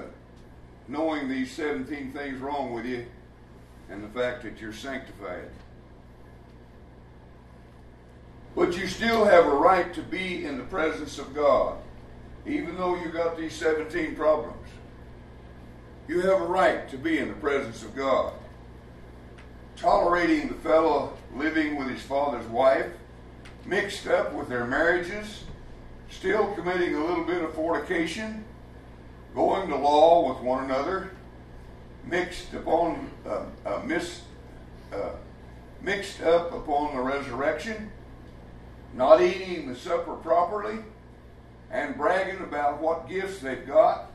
[0.88, 3.06] knowing these 17 things wrong with you
[3.90, 5.50] and the fact that you're sanctified.
[8.56, 11.78] But you still have a right to be in the presence of God
[12.48, 14.56] even though you got these 17 problems.
[16.08, 18.34] You have a right to be in the presence of God.
[19.78, 22.88] Tolerating the fellow living with his father's wife,
[23.64, 25.44] mixed up with their marriages,
[26.10, 28.44] still committing a little bit of fornication,
[29.36, 31.12] going to law with one another,
[32.04, 34.22] mixed upon uh, uh, mis,
[34.92, 35.10] uh,
[35.84, 37.92] mixed up upon the resurrection,
[38.96, 40.80] not eating the supper properly,
[41.70, 44.12] and bragging about what gifts they've got,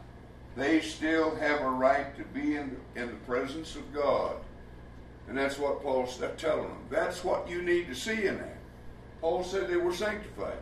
[0.57, 4.37] they still have a right to be in, in the presence of God.
[5.33, 6.77] And that's what Paul's telling them.
[6.91, 8.59] That's what you need to see in that.
[9.23, 10.59] Paul said they were sanctified.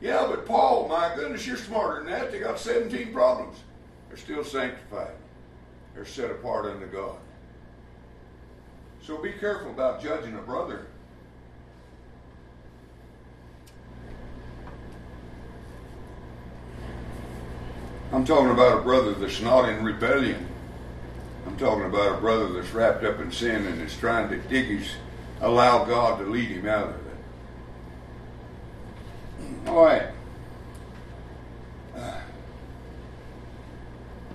[0.00, 2.30] Yeah, but Paul, my goodness, you're smarter than that.
[2.30, 3.58] They got 17 problems.
[4.06, 5.14] They're still sanctified.
[5.96, 7.16] They're set apart unto God.
[9.02, 10.86] So be careful about judging a brother
[18.12, 20.49] I'm talking about a brother that's not in rebellion.
[21.50, 24.66] I'm talking about a brother that's wrapped up in sin and is trying to dig
[24.66, 24.88] his,
[25.40, 27.02] allow God to lead him out of it.
[29.68, 30.06] All right.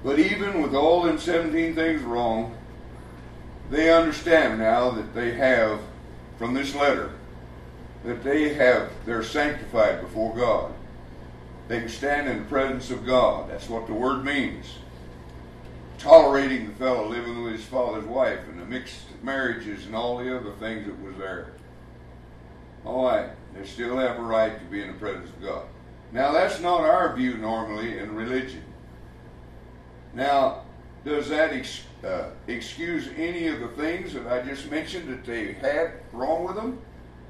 [0.03, 2.53] But even with all them 17 things wrong,
[3.71, 5.79] they understand now that they have,
[6.37, 7.11] from this letter,
[8.03, 10.73] that they have, they're sanctified before God.
[11.69, 13.49] They can stand in the presence of God.
[13.49, 14.65] That's what the word means.
[16.05, 20.37] Tolerating the fellow living with his father's wife and the mixed marriages and all the
[20.37, 21.47] other things that was there.
[22.85, 25.63] All right, they still have a right to be in the presence of God.
[26.11, 28.61] Now, that's not our view normally in religion.
[30.13, 30.65] Now,
[31.03, 35.53] does that ex- uh, excuse any of the things that I just mentioned that they
[35.53, 36.77] had wrong with them?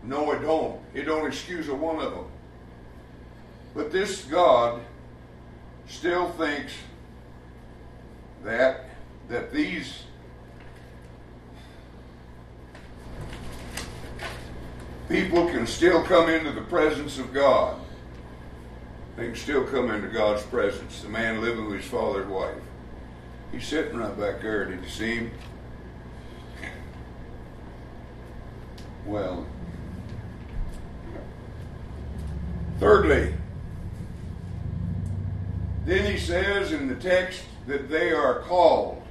[0.03, 0.82] No, it don't.
[0.93, 2.28] It don't excuse a one of them.
[3.73, 4.82] But this God
[5.88, 6.73] still thinks
[8.46, 8.86] that
[9.28, 10.04] that these
[15.10, 17.80] people can still come into the presence of God.
[19.18, 21.02] They can still come into God's presence.
[21.02, 22.56] The man living with his father's wife.
[23.52, 24.66] He's sitting right back there.
[24.66, 25.32] Did you see him?
[29.06, 29.46] Well,
[32.80, 33.34] thirdly,
[35.86, 39.01] then he says in the text that they are called.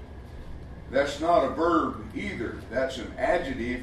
[0.91, 2.57] That's not a verb either.
[2.71, 3.83] That's an adjective,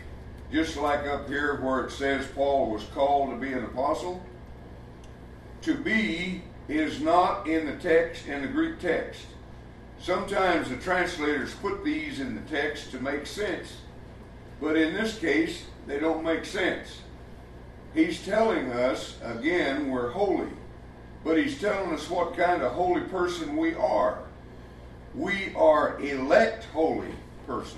[0.51, 4.23] just like up here where it says Paul was called to be an apostle.
[5.63, 9.25] To be is not in the text, in the Greek text.
[9.99, 13.77] Sometimes the translators put these in the text to make sense.
[14.59, 17.01] But in this case, they don't make sense.
[17.93, 20.49] He's telling us, again, we're holy.
[21.23, 24.23] But he's telling us what kind of holy person we are.
[25.13, 27.13] We are elect holy
[27.45, 27.77] persons.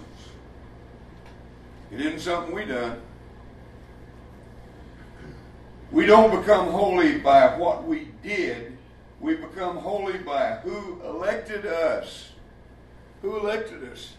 [1.91, 3.01] It isn't something we done.
[5.91, 8.77] We don't become holy by what we did.
[9.19, 12.29] We become holy by who elected us.
[13.21, 14.13] Who elected us?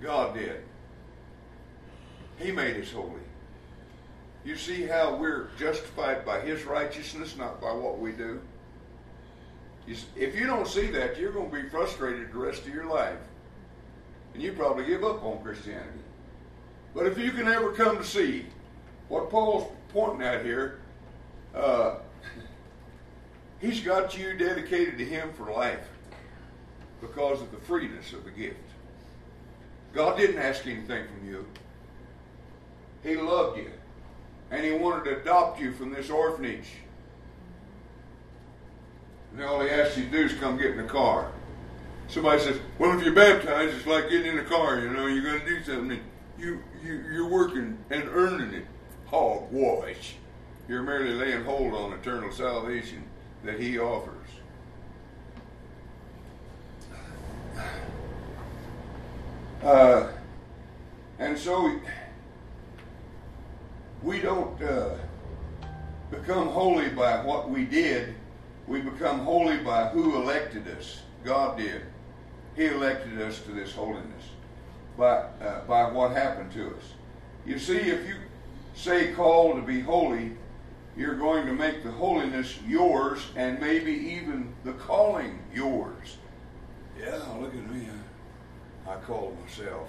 [0.00, 0.62] God did.
[2.38, 3.20] He made us holy.
[4.44, 8.40] You see how we're justified by His righteousness, not by what we do?
[9.86, 13.18] If you don't see that, you're going to be frustrated the rest of your life.
[14.32, 16.00] And you probably give up on Christianity.
[16.94, 18.46] But if you can ever come to see
[19.08, 20.80] what Paul's pointing at here,
[21.54, 21.96] uh,
[23.60, 25.86] he's got you dedicated to Him for life
[27.00, 28.56] because of the freeness of the gift.
[29.92, 31.46] God didn't ask anything from you.
[33.02, 33.70] He loved you.
[34.50, 36.70] And He wanted to adopt you from this orphanage.
[39.34, 41.30] And all He asks you to do is come get in the car.
[42.08, 45.24] Somebody says, well, if you're baptized, it's like getting in a car, you know, you're
[45.24, 46.00] going to do something.
[46.38, 48.66] You, you, you're working and earning it.
[49.06, 50.16] Hogwash.
[50.68, 53.04] You're merely laying hold on eternal salvation
[53.44, 54.10] that He offers.
[59.62, 60.08] Uh,
[61.18, 61.80] and so
[64.02, 64.94] we don't uh,
[66.10, 68.14] become holy by what we did.
[68.66, 71.00] We become holy by who elected us.
[71.24, 71.82] God did.
[72.56, 74.24] He elected us to this holiness
[74.96, 76.82] by, uh, by what happened to us.
[77.44, 78.16] You see, if you
[78.74, 80.32] say called to be holy,
[80.96, 86.18] you're going to make the holiness yours and maybe even the calling yours.
[86.98, 87.88] Yeah, look at me.
[88.86, 89.88] I, I called myself.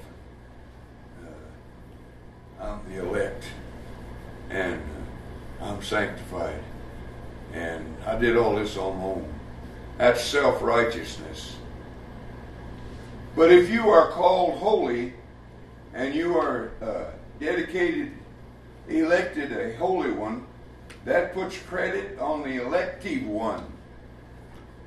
[1.23, 3.45] Uh, I'm the elect.
[4.49, 4.81] And
[5.61, 6.63] uh, I'm sanctified.
[7.55, 9.33] And I did all this on my own.
[9.97, 11.55] That's self righteousness.
[13.35, 15.13] But if you are called holy
[15.93, 17.05] and you are uh,
[17.39, 18.11] dedicated,
[18.89, 20.45] elected a holy one,
[21.05, 23.63] that puts credit on the elective one.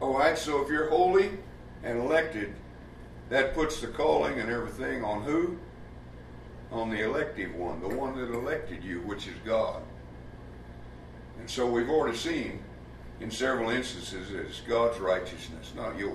[0.00, 1.30] All right, so if you're holy
[1.82, 2.54] and elected,
[3.30, 5.58] that puts the calling and everything on who?
[6.70, 9.82] On the elective one, the one that elected you, which is God.
[11.38, 12.60] And so we've already seen
[13.20, 16.14] in several instances it's God's righteousness, not yours.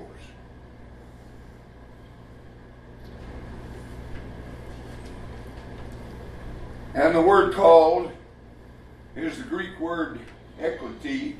[6.93, 8.11] And the word called
[9.15, 10.19] is the Greek word
[10.59, 11.37] ekleti,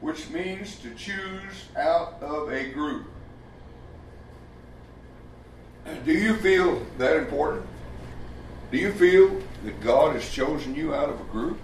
[0.00, 3.06] which means to choose out of a group.
[6.04, 7.66] Do you feel that important?
[8.70, 11.58] Do you feel that God has chosen you out of a group?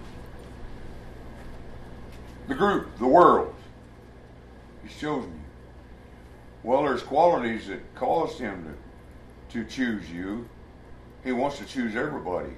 [2.48, 3.54] The group, the world.
[4.82, 5.40] He's chosen you.
[6.62, 8.76] Well, there's qualities that caused him
[9.50, 10.48] to, to choose you.
[11.24, 12.52] He wants to choose everybody.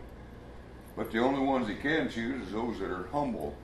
[0.96, 3.54] But the only ones he can choose is those that are humble.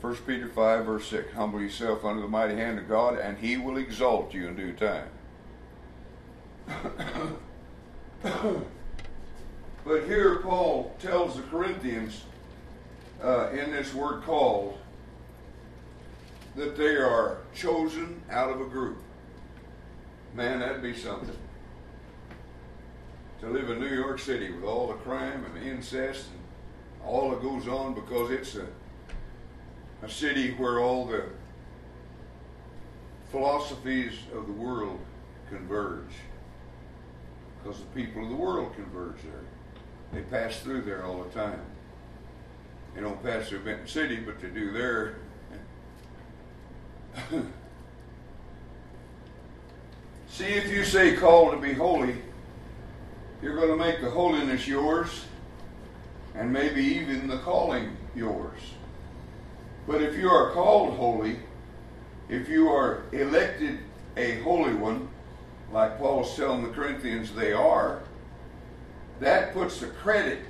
[0.00, 3.56] 1 Peter 5, verse 6 Humble yourself under the mighty hand of God, and he
[3.56, 5.08] will exalt you in due time.
[9.84, 12.24] but here Paul tells the Corinthians
[13.22, 14.78] uh, in this word called
[16.56, 18.98] that they are chosen out of a group.
[20.34, 21.36] Man, that'd be something
[23.40, 27.42] to live in New York City with all the crime and incest and all that
[27.42, 28.66] goes on because it's a,
[30.02, 31.24] a city where all the
[33.30, 35.00] philosophies of the world
[35.48, 36.12] converge.
[37.62, 39.42] Because the people of the world converge there.
[40.12, 41.60] They pass through there all the time.
[42.94, 45.16] They don't pass through Benton City, but they do there.
[50.28, 52.16] See, if you say called to be holy,
[53.42, 55.24] you're going to make the holiness yours
[56.34, 58.60] and maybe even the calling yours.
[59.86, 61.38] But if you are called holy,
[62.28, 63.78] if you are elected
[64.16, 65.08] a holy one,
[65.72, 68.02] like Paul's telling the Corinthians they are,
[69.20, 70.42] that puts the credit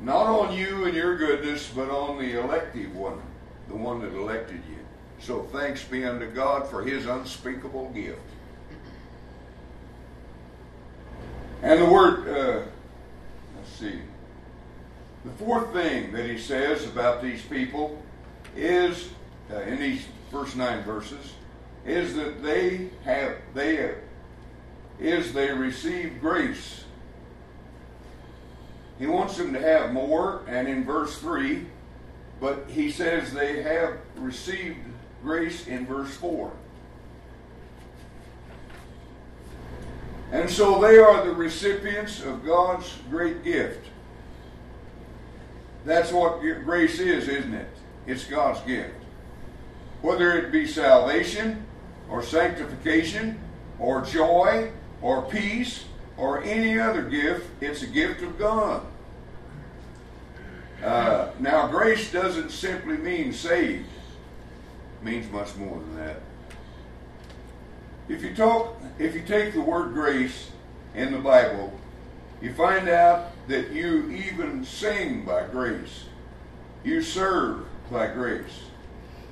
[0.00, 3.20] not on you and your goodness, but on the elective one,
[3.68, 4.78] the one that elected you.
[5.20, 8.20] So thanks be unto God for his unspeakable gift.
[11.62, 12.62] And the word, uh,
[13.56, 13.98] let's see,
[15.24, 18.00] the fourth thing that he says about these people
[18.56, 19.08] is,
[19.52, 21.34] uh, in these first nine verses,
[21.84, 23.96] is that they have, they have,
[25.00, 26.84] is they receive grace.
[28.98, 31.66] He wants them to have more, and in verse 3,
[32.40, 34.78] but he says they have received
[35.22, 36.52] grace in verse 4.
[40.30, 43.86] And so they are the recipients of God's great gift.
[45.84, 47.70] That's what grace is, isn't it?
[48.06, 48.94] It's God's gift.
[50.02, 51.64] Whether it be salvation,
[52.10, 53.38] or sanctification,
[53.78, 54.70] or joy,
[55.00, 55.84] or peace,
[56.18, 58.84] or any other gift, it's a gift of God.
[60.82, 63.86] Uh, now, grace doesn't simply mean saved.
[65.00, 66.20] It means much more than that.
[68.08, 70.50] If you talk, if you take the word grace
[70.94, 71.72] in the Bible,
[72.40, 76.04] you find out that you even sing by grace.
[76.84, 78.60] You serve by grace.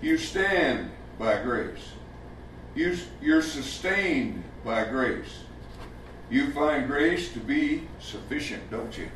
[0.03, 1.93] You stand by grace.
[2.75, 5.46] You, you're sustained by grace.
[6.29, 9.09] You find grace to be sufficient, don't you?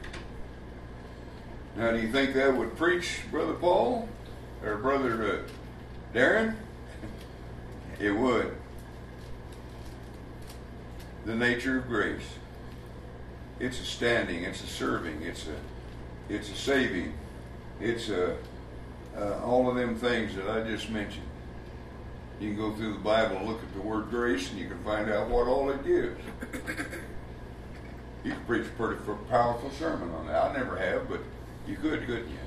[1.76, 4.08] Now, do you think that would preach, Brother Paul
[4.64, 6.54] or Brother uh, Darren?
[8.00, 8.54] it would.
[11.24, 12.26] The nature of grace.
[13.58, 14.44] It's a standing.
[14.44, 15.22] It's a serving.
[15.22, 17.12] It's a, it's a saving.
[17.80, 18.36] It's a,
[19.16, 21.26] uh, all of them things that I just mentioned.
[22.40, 24.82] You can go through the Bible and look at the word grace, and you can
[24.82, 26.18] find out what all it gives.
[28.24, 30.50] You could preach a pretty powerful sermon on that.
[30.50, 31.20] I never have, but
[31.66, 32.38] you could, couldn't you?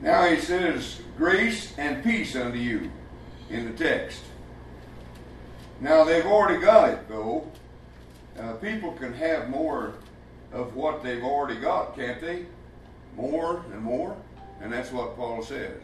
[0.00, 2.90] Now he says, grace and peace unto you
[3.50, 4.22] in the text.
[5.80, 7.50] Now they've already got it, though.
[8.38, 9.94] Uh, people can have more
[10.52, 12.46] of what they've already got, can't they?
[13.16, 14.16] More and more.
[14.60, 15.82] And that's what Paul says.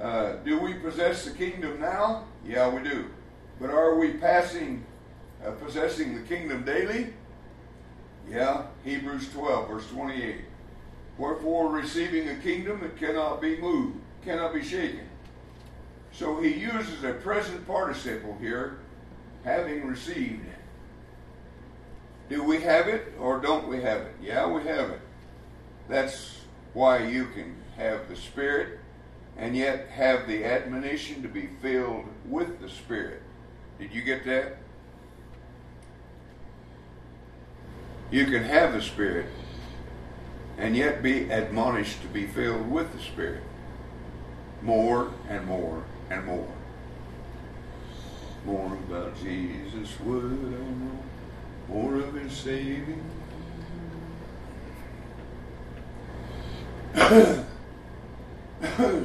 [0.00, 2.24] Uh, do we possess the kingdom now?
[2.46, 3.06] Yeah, we do.
[3.60, 4.84] But are we passing,
[5.44, 7.12] uh, possessing the kingdom daily?
[8.30, 10.36] Yeah, Hebrews 12, verse 28.
[11.16, 15.08] Wherefore, receiving a kingdom that cannot be moved, cannot be shaken.
[16.12, 18.78] So he uses a present participle here,
[19.44, 20.44] having received.
[22.28, 24.14] Do we have it or don't we have it?
[24.22, 25.00] Yeah, we have it.
[25.88, 26.40] That's
[26.74, 28.78] why you can have the Spirit
[29.36, 33.22] and yet have the admonition to be filled with the Spirit.
[33.78, 34.58] Did you get that?
[38.10, 39.26] You can have the Spirit
[40.56, 43.42] and yet be admonished to be filled with the Spirit
[44.62, 46.48] more and more and more.
[48.44, 50.98] More about Jesus would I know,
[51.68, 53.04] more of his saving.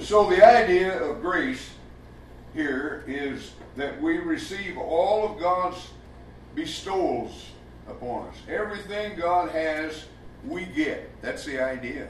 [0.01, 1.71] so the idea of grace
[2.53, 5.89] here is that we receive all of God's
[6.55, 7.52] bestowals
[7.87, 8.35] upon us.
[8.49, 10.05] Everything God has,
[10.45, 11.09] we get.
[11.21, 12.07] That's the idea.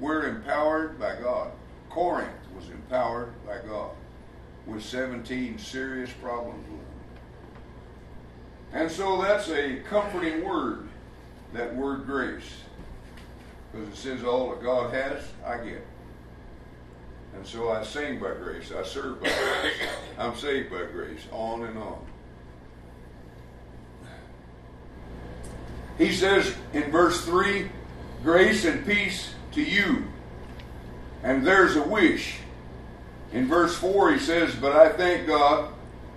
[0.00, 1.50] We're empowered by God.
[1.90, 3.90] Corinth was empowered by God
[4.66, 6.78] with 17 serious problems with.
[8.72, 10.88] And so that's a comforting word,
[11.54, 12.62] that word grace.
[13.72, 15.84] Because it says all that God has, I get.
[17.34, 18.72] And so I sing by grace.
[18.72, 19.88] I serve by grace.
[20.18, 21.20] I'm saved by grace.
[21.32, 21.98] On and on.
[25.98, 27.68] He says in verse 3
[28.22, 30.04] grace and peace to you.
[31.22, 32.38] And there's a wish.
[33.32, 35.72] In verse 4, he says, But I thank God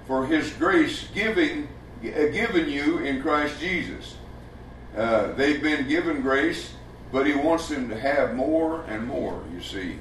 [0.08, 1.68] for his grace giving,
[2.04, 4.16] uh, given you in Christ Jesus.
[4.96, 6.74] Uh, they've been given grace,
[7.12, 9.98] but he wants them to have more and more, you see.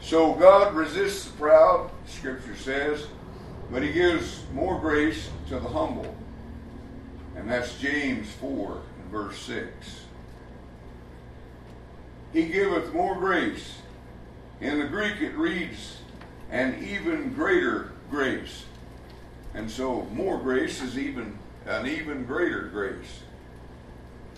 [0.00, 3.06] So God resists the proud, Scripture says,
[3.70, 6.14] but he gives more grace to the humble.
[7.38, 9.68] And that's James 4 and verse 6.
[12.32, 13.78] He giveth more grace.
[14.60, 15.98] In the Greek it reads,
[16.50, 18.64] an even greater grace.
[19.54, 23.20] And so more grace is even an even greater grace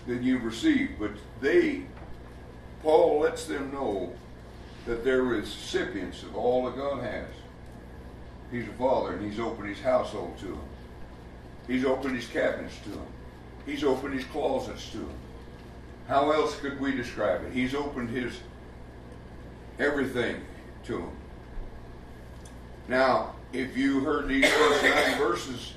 [0.05, 0.99] than you've received.
[0.99, 1.85] But they,
[2.83, 4.13] Paul lets them know
[4.85, 7.27] that they're recipients of all that God has.
[8.51, 10.70] He's a father, and he's opened his household to them.
[11.67, 13.07] He's opened his cabinets to them.
[13.65, 15.13] He's opened his closets to them.
[16.07, 17.53] How else could we describe it?
[17.53, 18.39] He's opened his
[19.79, 20.41] everything
[20.85, 21.11] to them.
[22.87, 25.73] Now, if you heard these first nine verses,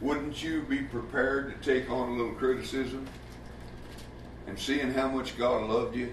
[0.00, 3.06] wouldn't you be prepared to take on a little criticism?
[4.46, 6.12] And seeing how much God loved you,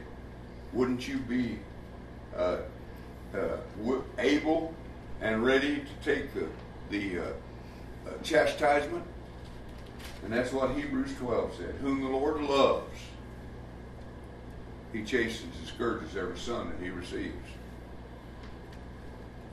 [0.74, 1.60] wouldn't you be
[2.36, 2.58] uh,
[3.36, 3.58] uh,
[4.18, 4.74] able
[5.22, 6.48] and ready to take the,
[6.90, 7.34] the uh,
[8.12, 9.04] Uh, chastisement?
[10.24, 11.76] And that's what Hebrews 12 said.
[11.82, 13.00] Whom the Lord loves,
[14.94, 17.36] he chastens and scourges every son that he receives.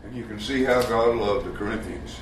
[0.04, 2.16] And you can see how God loved the Corinthians.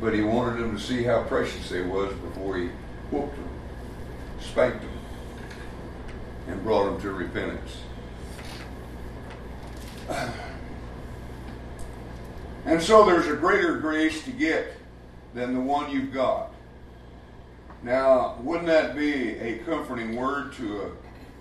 [0.00, 2.68] But he wanted them to see how precious they was before he
[3.10, 3.48] whooped them,
[4.40, 4.90] spanked them,
[6.46, 7.78] and brought them to repentance.
[12.68, 14.74] And so there's a greater grace to get
[15.32, 16.52] than the one you've got.
[17.82, 20.94] Now, wouldn't that be a comforting word to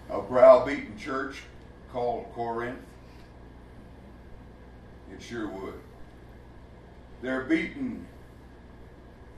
[0.10, 1.42] a, a browbeaten church
[1.92, 2.80] called Corinth?
[5.12, 5.74] It sure would.
[7.22, 8.06] They're beating.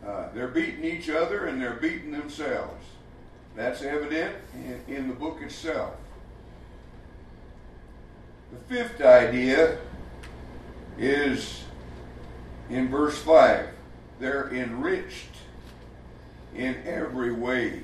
[0.05, 2.85] Uh, they're beating each other and they're beating themselves.
[3.55, 5.95] That's evident in, in the book itself.
[8.51, 9.79] The fifth idea
[10.95, 11.63] is
[12.69, 13.67] in verse 5.
[14.19, 15.35] They're enriched
[16.55, 17.83] in every way.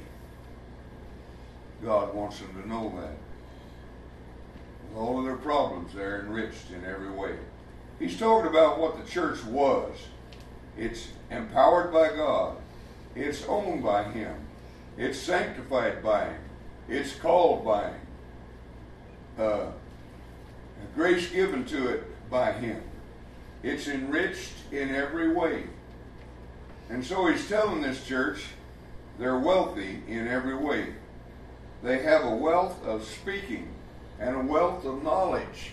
[1.84, 3.18] God wants them to know that.
[4.90, 7.36] With all of their problems, they're enriched in every way.
[8.00, 9.96] He's talking about what the church was.
[10.78, 12.58] It's empowered by God.
[13.16, 14.36] It's owned by Him.
[14.98, 16.42] It's sanctified by Him.
[16.90, 18.00] It's called by Him.
[19.38, 19.66] Uh,
[20.96, 22.82] grace given to it by Him.
[23.66, 25.64] It's enriched in every way.
[26.90, 28.46] And so he's telling this church
[29.18, 30.94] they're wealthy in every way.
[31.82, 33.70] They have a wealth of speaking
[34.20, 35.72] and a wealth of knowledge.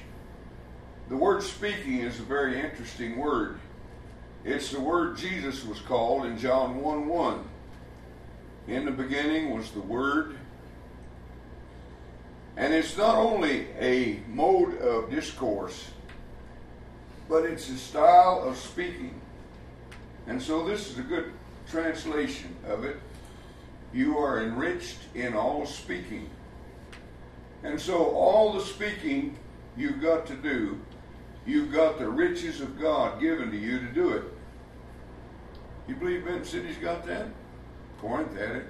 [1.10, 3.58] The word speaking is a very interesting word.
[4.42, 7.44] It's the word Jesus was called in John 1 1.
[8.68, 10.38] In the beginning was the Word.
[12.56, 15.90] And it's not only a mode of discourse,
[17.32, 19.18] but it's a style of speaking.
[20.26, 21.32] And so this is a good
[21.66, 22.98] translation of it.
[23.90, 26.28] You are enriched in all speaking.
[27.62, 29.38] And so all the speaking
[29.78, 30.78] you've got to do,
[31.46, 34.24] you've got the riches of God given to you to do it.
[35.88, 37.28] You believe Benton City's got that?
[37.98, 38.66] Corinth had it.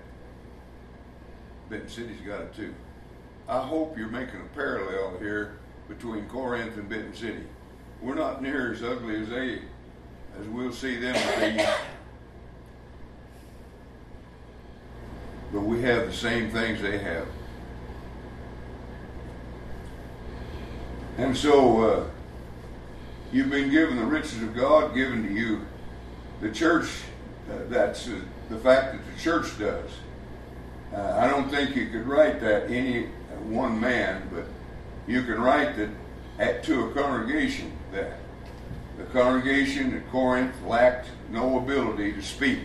[1.68, 2.72] Benton City's got it too.
[3.48, 5.58] I hope you're making a parallel here
[5.88, 7.42] between Corinth and Benton City.
[8.02, 9.60] We're not near as ugly as they,
[10.40, 11.14] as we'll see them
[11.56, 11.64] be.
[15.52, 17.28] But we have the same things they have.
[21.16, 22.04] And so uh,
[23.32, 25.60] you've been given the riches of God given to you.
[26.40, 26.88] The church,
[27.48, 29.90] uh, that's uh, the fact that the church does.
[30.92, 33.04] Uh, I don't think you could write that any
[33.44, 34.46] one man, but
[35.06, 35.90] you can write that
[36.40, 38.18] at, to a congregation that
[38.98, 42.60] the congregation at Corinth lacked no ability to speak.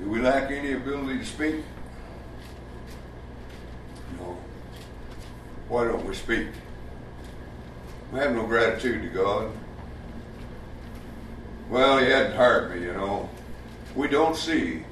[0.00, 1.56] Do we lack any ability to speak?
[4.18, 4.36] No.
[5.68, 6.48] Why don't we speak?
[8.12, 9.50] We have no gratitude to God.
[11.68, 13.30] Well, He hadn't hired me, you know.
[13.94, 14.84] We don't see.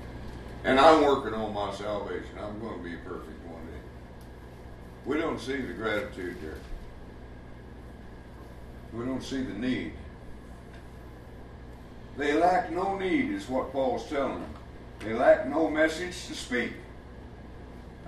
[0.64, 2.30] And I'm working on my salvation.
[2.38, 3.80] I'm going to be perfect one day.
[5.06, 6.58] We don't see the gratitude there.
[8.92, 9.92] We don't see the need.
[12.16, 14.54] They lack no need, is what Paul's telling them.
[15.00, 16.72] They lack no message to speak.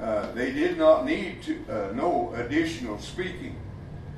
[0.00, 3.56] Uh, they did not need to uh, no additional speaking.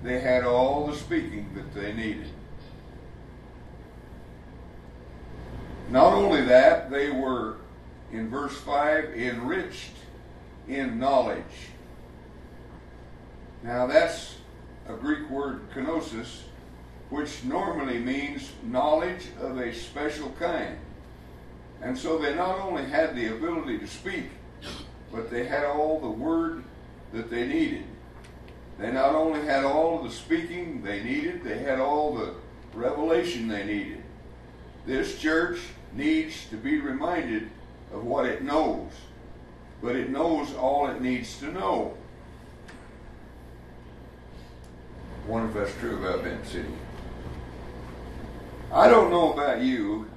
[0.02, 2.28] They had all the speaking that they needed.
[5.90, 7.58] Not only that, they were,
[8.10, 9.92] in verse 5, enriched
[10.66, 11.42] in knowledge.
[13.62, 14.36] Now that's
[14.88, 16.42] a Greek word, kenosis,
[17.10, 20.76] which normally means knowledge of a special kind.
[21.82, 24.30] And so they not only had the ability to speak,
[25.12, 26.64] but they had all the word
[27.12, 27.84] that they needed.
[28.78, 32.34] They not only had all the speaking they needed, they had all the
[32.72, 34.02] revelation they needed.
[34.86, 35.60] This church
[35.92, 37.50] needs to be reminded
[37.92, 38.90] of what it knows,
[39.80, 41.96] but it knows all it needs to know.
[45.26, 46.68] One of us true about Benton City.
[48.74, 50.10] I don't know about you,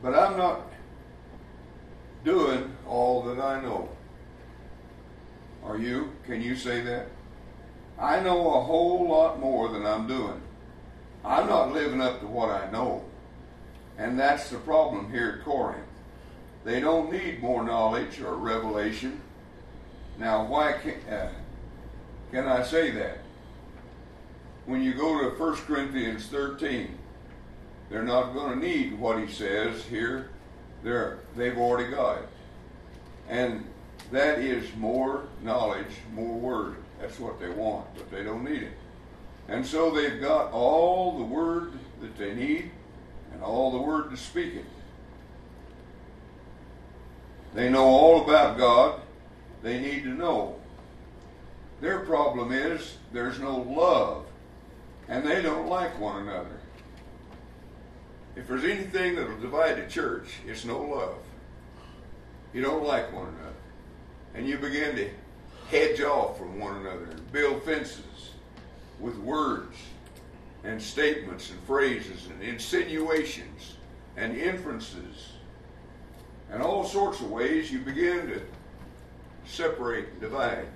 [0.00, 0.60] but I'm not
[2.24, 3.88] doing all that I know.
[5.64, 6.12] Are you?
[6.24, 7.08] Can you say that?
[7.98, 10.40] I know a whole lot more than I'm doing.
[11.24, 13.04] I'm not living up to what I know.
[13.98, 15.82] And that's the problem here at Corinth.
[16.64, 19.20] They don't need more knowledge or revelation.
[20.16, 21.32] Now, why can, uh,
[22.30, 23.18] can I say that?
[24.64, 26.98] When you go to 1 Corinthians 13,
[27.92, 30.30] they're not going to need what he says here.
[30.82, 32.28] They're, they've already got it.
[33.28, 33.66] And
[34.10, 36.76] that is more knowledge, more word.
[36.98, 38.72] That's what they want, but they don't need it.
[39.46, 42.70] And so they've got all the word that they need
[43.34, 44.64] and all the word to speak it.
[47.54, 49.02] They know all about God.
[49.62, 50.56] They need to know.
[51.82, 54.24] Their problem is there's no love,
[55.08, 56.61] and they don't like one another.
[58.34, 61.18] If there's anything that'll divide a church, it's no love.
[62.54, 63.52] You don't like one another.
[64.34, 65.10] And you begin to
[65.68, 68.30] hedge off from one another and build fences
[69.00, 69.76] with words
[70.64, 73.76] and statements and phrases and insinuations
[74.16, 75.32] and inferences
[76.50, 78.40] and all sorts of ways you begin to
[79.44, 80.66] separate and divide.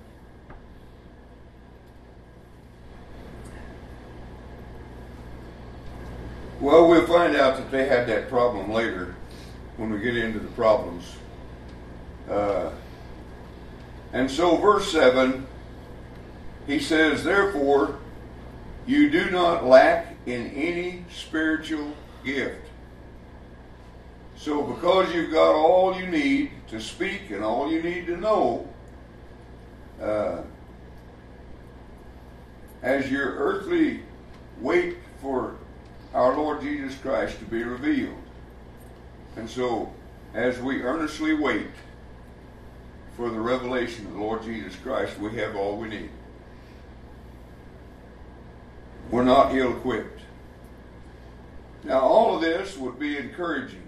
[6.59, 9.13] Well, we'll find out that they had that problem later
[9.75, 11.15] when we get into the problems.
[12.27, 12.71] Uh,
[14.11, 15.45] and so, verse 7,
[16.65, 17.99] he says, Therefore,
[18.87, 21.93] you do not lack in any spiritual
[22.25, 22.65] gift.
[24.35, 28.67] So, because you've got all you need to speak and all you need to know,
[30.01, 30.41] uh,
[32.81, 34.01] as your earthly
[34.59, 35.55] wait for
[36.13, 38.17] our Lord Jesus Christ to be revealed.
[39.35, 39.93] And so,
[40.33, 41.67] as we earnestly wait
[43.15, 46.09] for the revelation of the Lord Jesus Christ, we have all we need.
[49.09, 50.21] We're not ill equipped.
[51.83, 53.83] Now, all of this would be encouraging,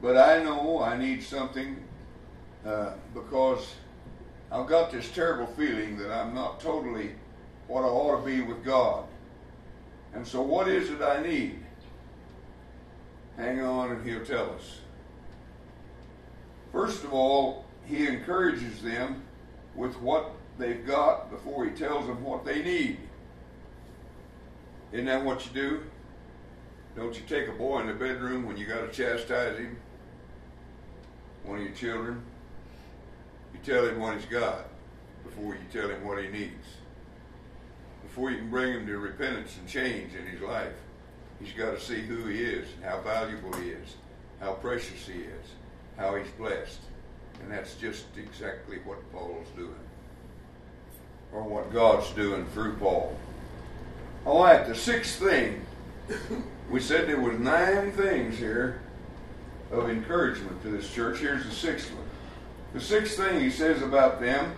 [0.00, 1.76] but I know I need something
[2.64, 3.74] uh, because
[4.52, 7.12] I've got this terrible feeling that I'm not totally
[7.66, 9.04] what I ought to be with God.
[10.14, 11.60] And so, what is it I need?
[13.36, 14.80] Hang on, and He'll tell us.
[16.72, 19.22] First of all, He encourages them
[19.74, 22.98] with what they've got before He tells them what they need.
[24.92, 25.82] Isn't that what you do?
[26.96, 29.76] Don't you take a boy in the bedroom when you got to chastise him?
[31.44, 32.22] One of your children?
[33.52, 34.64] You tell him what he's got
[35.22, 36.77] before you tell him what he needs
[38.08, 40.72] before you can bring him to repentance and change in his life,
[41.40, 43.96] he's got to see who he is, how valuable he is,
[44.40, 45.46] how precious he is,
[45.96, 46.80] how he's blessed.
[47.42, 49.74] And that's just exactly what Paul's doing,
[51.32, 53.16] or what God's doing through Paul.
[54.24, 55.64] All right, the sixth thing,
[56.70, 58.80] we said there was nine things here
[59.70, 61.18] of encouragement to this church.
[61.18, 62.08] Here's the sixth one.
[62.72, 64.54] The sixth thing he says about them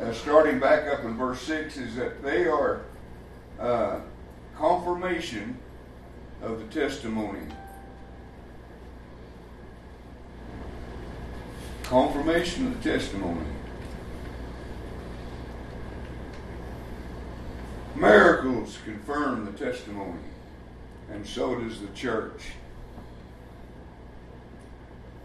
[0.00, 2.82] uh, starting back up in verse 6, is that they are
[3.58, 4.00] uh,
[4.56, 5.58] confirmation
[6.42, 7.46] of the testimony.
[11.84, 13.46] Confirmation of the testimony.
[17.94, 20.20] Miracles confirm the testimony,
[21.10, 22.42] and so does the church.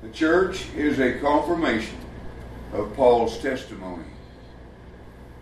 [0.01, 1.97] The church is a confirmation
[2.71, 4.05] of Paul's testimony.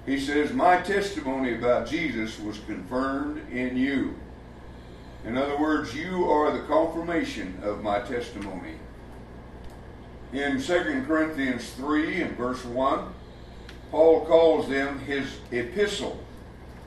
[0.05, 4.15] He says, My testimony about Jesus was confirmed in you.
[5.25, 8.75] In other words, you are the confirmation of my testimony.
[10.31, 13.13] In 2 Corinthians 3 and verse 1,
[13.91, 16.23] Paul calls them his epistle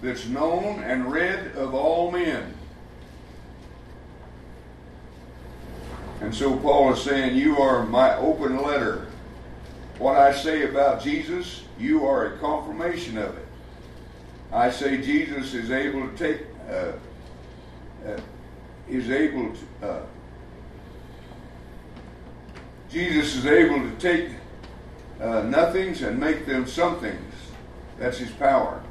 [0.00, 2.54] that's known and read of all men.
[6.20, 9.08] And so Paul is saying, You are my open letter.
[9.98, 13.46] What I say about Jesus, you are a confirmation of it.
[14.52, 16.92] I say Jesus is able to take, uh,
[18.06, 18.20] uh,
[18.88, 20.02] is able to, uh,
[22.90, 24.28] Jesus is able to take
[25.20, 27.34] uh, nothings and make them somethings.
[27.98, 28.82] That's his power.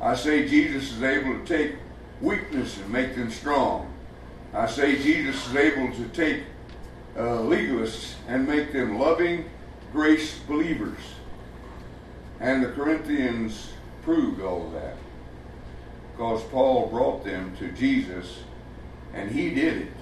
[0.00, 1.76] I say Jesus is able to take
[2.20, 3.92] weakness and make them strong.
[4.54, 6.44] I say Jesus is able to take
[7.16, 9.50] uh, legalists and make them loving
[9.92, 10.98] grace believers.
[12.40, 13.72] And the Corinthians
[14.02, 14.96] proved all of that
[16.12, 18.40] because Paul brought them to Jesus
[19.12, 19.92] and he did it.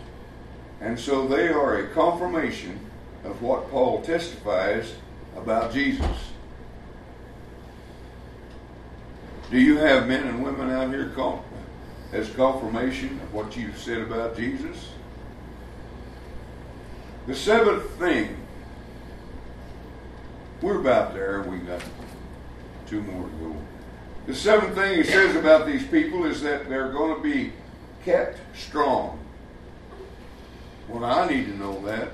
[0.80, 2.78] And so they are a confirmation
[3.24, 4.95] of what Paul testifies
[5.36, 6.16] about Jesus.
[9.51, 11.12] Do you have men and women out here
[12.12, 14.91] as confirmation of what you've said about Jesus?
[17.26, 18.36] The seventh thing,
[20.62, 21.43] we're about there.
[21.43, 21.82] We got
[22.89, 23.57] two more to go.
[24.26, 27.53] The seventh thing he says about these people is that they're going to be
[28.05, 29.18] kept strong.
[30.89, 32.11] Well, I need to know that.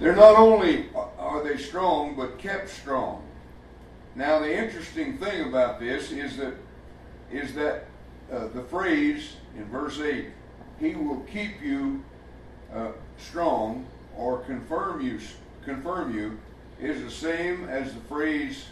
[0.00, 0.86] They're not only
[1.18, 3.24] are they strong, but kept strong.
[4.14, 6.54] Now, the interesting thing about this is that
[7.30, 7.84] is that
[8.32, 10.28] uh, the phrase in verse eight,
[10.80, 12.02] "He will keep you
[12.72, 15.20] uh, strong," or confirm you,
[15.64, 16.38] confirm you,
[16.80, 18.66] is the same as the phrase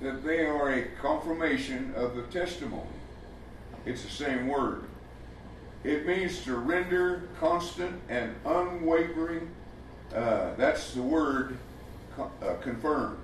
[0.00, 2.88] that they are a confirmation of the testimony.
[3.84, 4.84] It's the same word.
[5.84, 9.48] It means to render constant and unwavering.
[10.14, 11.56] Uh, that's the word
[12.18, 13.18] uh, confirm.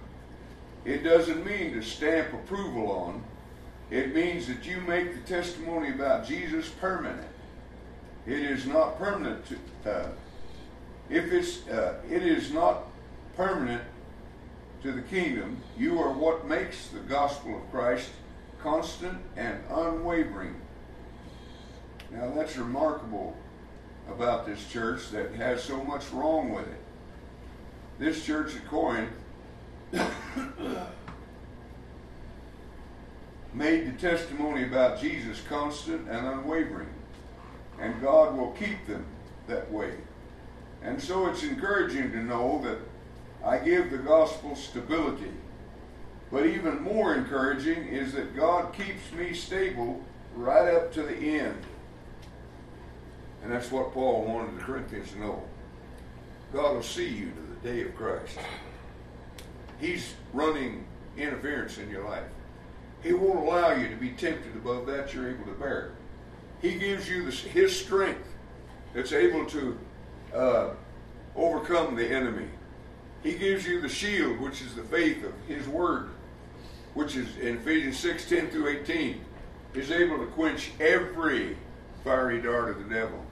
[0.84, 3.22] It doesn't mean to stamp approval on.
[3.90, 7.26] It means that you make the testimony about Jesus permanent.
[8.26, 9.44] It is not permanent.
[9.46, 10.08] To, uh,
[11.08, 12.87] if it's, uh, it is not
[13.38, 13.84] permanent
[14.82, 18.10] to the kingdom, you are what makes the gospel of Christ
[18.60, 20.56] constant and unwavering.
[22.10, 23.36] Now that's remarkable
[24.10, 26.80] about this church that has so much wrong with it.
[28.00, 29.12] This church at Corinth
[33.54, 36.88] made the testimony about Jesus constant and unwavering,
[37.80, 39.04] and God will keep them
[39.46, 39.92] that way.
[40.82, 42.78] And so it's encouraging to know that
[43.48, 45.32] I give the gospel stability.
[46.30, 50.04] But even more encouraging is that God keeps me stable
[50.36, 51.62] right up to the end.
[53.42, 55.42] And that's what Paul wanted the Corinthians to know.
[56.52, 58.38] God will see you to the day of Christ.
[59.80, 60.84] He's running
[61.16, 62.28] interference in your life.
[63.02, 65.92] He won't allow you to be tempted above that you're able to bear.
[66.60, 68.28] He gives you the, His strength
[68.92, 69.78] that's able to
[70.34, 70.70] uh,
[71.34, 72.48] overcome the enemy.
[73.22, 76.10] He gives you the shield, which is the faith of His Word,
[76.94, 79.20] which is in Ephesians 6 10 through 18,
[79.74, 81.56] is able to quench every
[82.04, 83.24] fiery dart of the devil.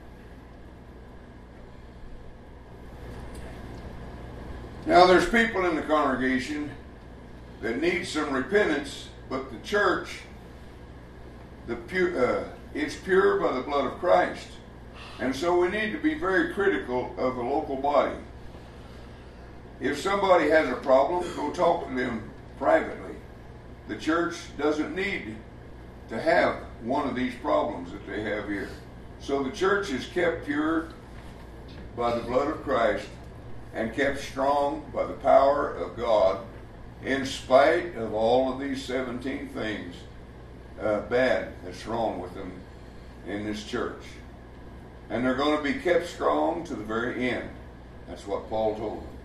[4.85, 6.71] Now, there's people in the congregation
[7.61, 10.19] that need some repentance, but the church,
[11.67, 14.47] the pure, uh, it's pure by the blood of Christ.
[15.19, 18.15] And so we need to be very critical of the local body.
[19.79, 23.15] If somebody has a problem, go talk to them privately.
[23.87, 25.35] The church doesn't need
[26.09, 28.69] to have one of these problems that they have here.
[29.19, 30.89] So the church is kept pure
[31.95, 33.07] by the blood of Christ
[33.73, 36.39] and kept strong by the power of God
[37.03, 39.95] in spite of all of these 17 things
[40.81, 42.51] uh, bad that's wrong with them
[43.27, 44.01] in this church.
[45.09, 47.49] And they're going to be kept strong to the very end.
[48.07, 49.16] That's what Paul told them.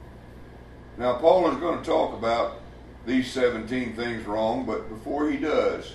[0.98, 2.60] Now, Paul is going to talk about
[3.06, 5.94] these 17 things wrong, but before he does,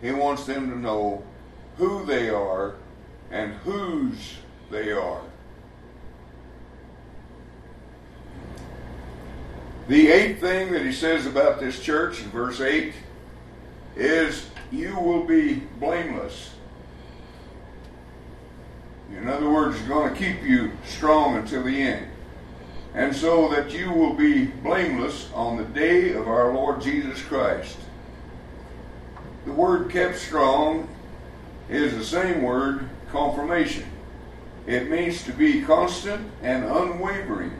[0.00, 1.22] he wants them to know
[1.76, 2.76] who they are
[3.30, 4.36] and whose
[4.70, 5.20] they are.
[9.88, 12.94] The eighth thing that he says about this church in verse 8
[13.96, 16.50] is you will be blameless.
[19.10, 22.09] In other words, he's going to keep you strong until the end
[22.94, 27.76] and so that you will be blameless on the day of our Lord Jesus Christ.
[29.46, 30.88] The word kept strong
[31.68, 33.86] is the same word, confirmation.
[34.66, 37.52] It means to be constant and unwavering.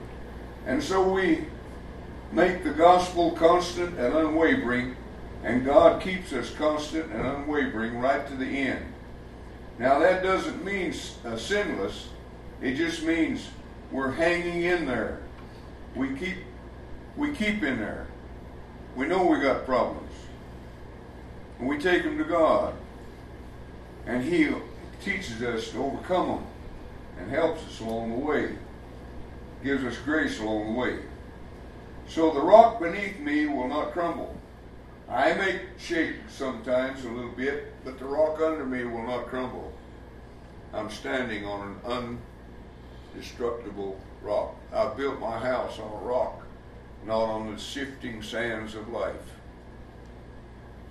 [0.66, 1.44] And so we
[2.32, 4.96] make the gospel constant and unwavering,
[5.42, 8.84] and God keeps us constant and unwavering right to the end.
[9.78, 12.10] Now, that doesn't mean uh, sinless,
[12.60, 13.48] it just means
[13.90, 15.18] we're hanging in there.
[15.94, 16.36] We keep
[17.16, 18.06] we keep in there.
[18.96, 20.12] We know we got problems.
[21.58, 22.74] And we take them to God.
[24.06, 24.48] And He
[25.02, 26.46] teaches us to overcome them
[27.18, 28.56] and helps us along the way.
[29.62, 30.98] gives us grace along the way.
[32.08, 34.36] So the rock beneath me will not crumble.
[35.08, 39.72] I may shake sometimes a little bit, but the rock under me will not crumble.
[40.72, 42.18] I'm standing on an
[43.14, 44.54] undestructible rock.
[44.72, 46.42] I've built my house on a rock,
[47.06, 49.14] not on the shifting sands of life.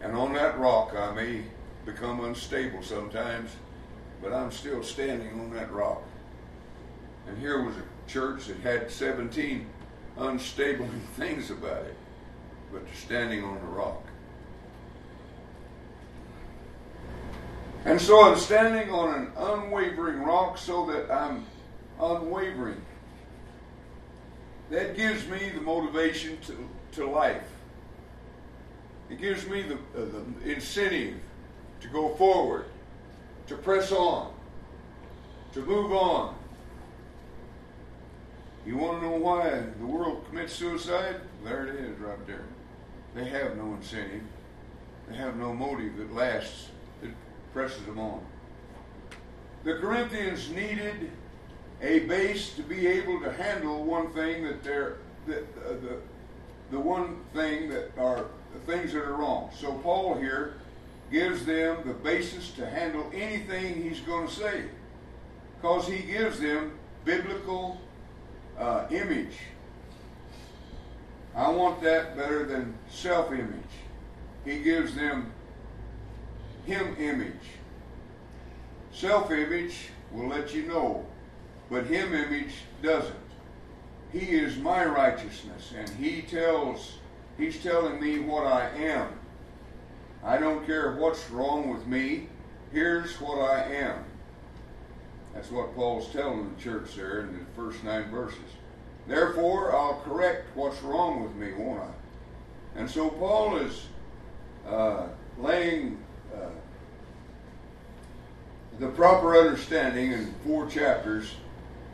[0.01, 1.43] And on that rock, I may
[1.85, 3.51] become unstable sometimes,
[4.21, 6.03] but I'm still standing on that rock.
[7.27, 9.67] And here was a church that had 17
[10.17, 11.95] unstable things about it,
[12.71, 14.03] but standing on the rock.
[17.85, 21.45] And so I'm standing on an unwavering rock so that I'm
[21.99, 22.81] unwavering.
[24.69, 27.43] That gives me the motivation to, to life.
[29.09, 30.05] It gives me the, uh,
[30.43, 31.15] the incentive
[31.81, 32.65] to go forward,
[33.47, 34.31] to press on,
[35.53, 36.35] to move on.
[38.65, 41.15] You want to know why the world commits suicide?
[41.43, 42.43] There it is, right there.
[43.15, 44.21] They have no incentive.
[45.07, 46.69] They have no motive that lasts,
[47.01, 47.09] that
[47.51, 48.21] presses them on.
[49.63, 51.09] The Corinthians needed
[51.81, 55.99] a base to be able to handle one thing that they're that uh, the
[56.71, 59.49] the one thing that are the things that are wrong.
[59.57, 60.55] So Paul here
[61.11, 64.65] gives them the basis to handle anything he's going to say,
[65.55, 67.79] because he gives them biblical
[68.57, 69.33] uh, image.
[71.35, 73.53] I want that better than self-image.
[74.45, 75.31] He gives them
[76.65, 77.33] him image.
[78.91, 81.05] Self-image will let you know
[81.69, 83.15] but him image doesn't.
[84.11, 86.93] He is my righteousness, and he tells,
[87.37, 89.09] he's telling me what I am.
[90.23, 92.27] I don't care what's wrong with me.
[92.71, 94.03] Here's what I am.
[95.33, 98.39] That's what Paul's telling the church there in the first nine verses.
[99.07, 102.79] Therefore, I'll correct what's wrong with me, won't I?
[102.79, 103.85] And so Paul is
[104.67, 105.07] uh,
[105.37, 105.97] laying
[106.33, 106.49] uh,
[108.79, 111.35] the proper understanding in four chapters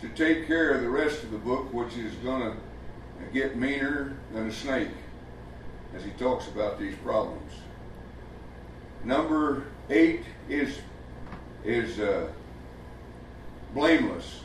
[0.02, 2.58] to take care of the rest of the book, which is going to
[3.34, 4.90] get meaner than a snake
[5.96, 7.52] as he talks about these problems.
[9.04, 10.80] Number eight is
[11.64, 12.28] is uh,
[13.74, 14.42] blameless,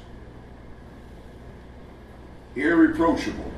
[2.56, 3.52] irreproachable.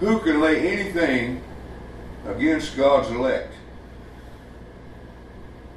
[0.00, 1.42] Who can lay anything
[2.26, 3.52] against God's elect?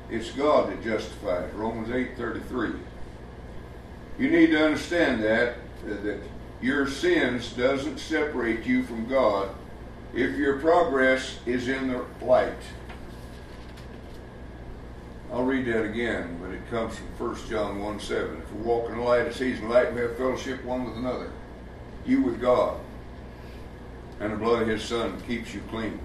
[0.10, 1.54] It's God that justifies.
[1.54, 2.74] Romans eight thirty three.
[4.20, 5.56] You need to understand that
[5.86, 6.20] that
[6.62, 9.50] your sins doesn't separate you from God
[10.14, 12.52] if your progress is in the light.
[15.32, 18.38] I'll read that again, but it comes from 1 John 1 7.
[18.38, 20.98] If we walk in the light as He's in light, we have fellowship one with
[20.98, 21.32] another.
[22.06, 22.80] You with God.
[24.20, 26.00] And the blood of His Son keeps you clean.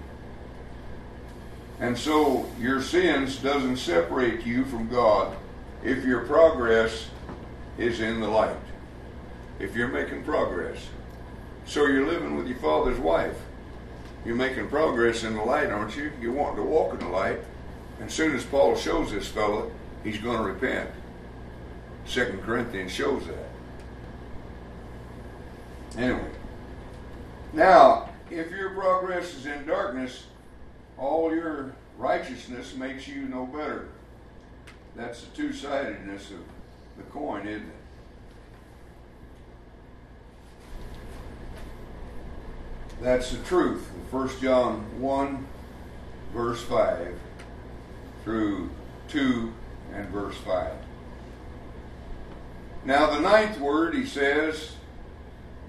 [1.79, 5.35] And so your sins doesn't separate you from God
[5.83, 7.09] if your progress
[7.77, 8.55] is in the light.
[9.59, 10.87] If you're making progress.
[11.65, 13.37] So you're living with your father's wife.
[14.25, 16.11] You're making progress in the light, aren't you?
[16.19, 17.39] You want to walk in the light.
[17.99, 19.71] And soon as Paul shows this fellow,
[20.03, 20.89] he's going to repent.
[22.05, 23.49] Second Corinthians shows that.
[25.97, 26.31] Anyway.
[27.53, 30.25] Now, if your progress is in darkness,
[30.97, 33.87] all your righteousness makes you no better.
[34.95, 36.39] That's the two sidedness of
[36.97, 37.75] the coin, isn't it?
[43.01, 43.87] That's the truth.
[44.11, 45.47] 1 John 1,
[46.33, 47.13] verse 5
[48.23, 48.69] through
[49.09, 49.53] 2
[49.93, 50.71] and verse 5.
[52.85, 54.73] Now, the ninth word, he says,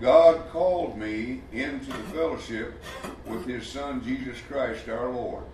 [0.00, 2.82] God called me into the fellowship
[3.26, 5.44] with his Son, Jesus Christ our Lord.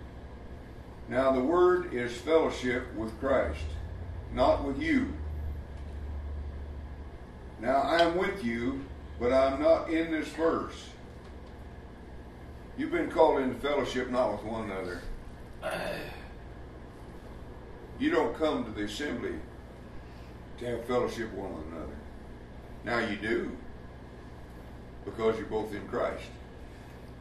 [1.07, 3.65] Now, the word is fellowship with Christ,
[4.33, 5.13] not with you.
[7.63, 8.81] Now I'm with you,
[9.21, 10.89] but I'm not in this verse.
[12.77, 14.99] You've been called into fellowship not with one another.
[17.99, 19.35] You don't come to the assembly
[20.57, 21.95] to have fellowship with one another.
[22.83, 23.55] Now you do,
[25.05, 26.25] because you're both in Christ.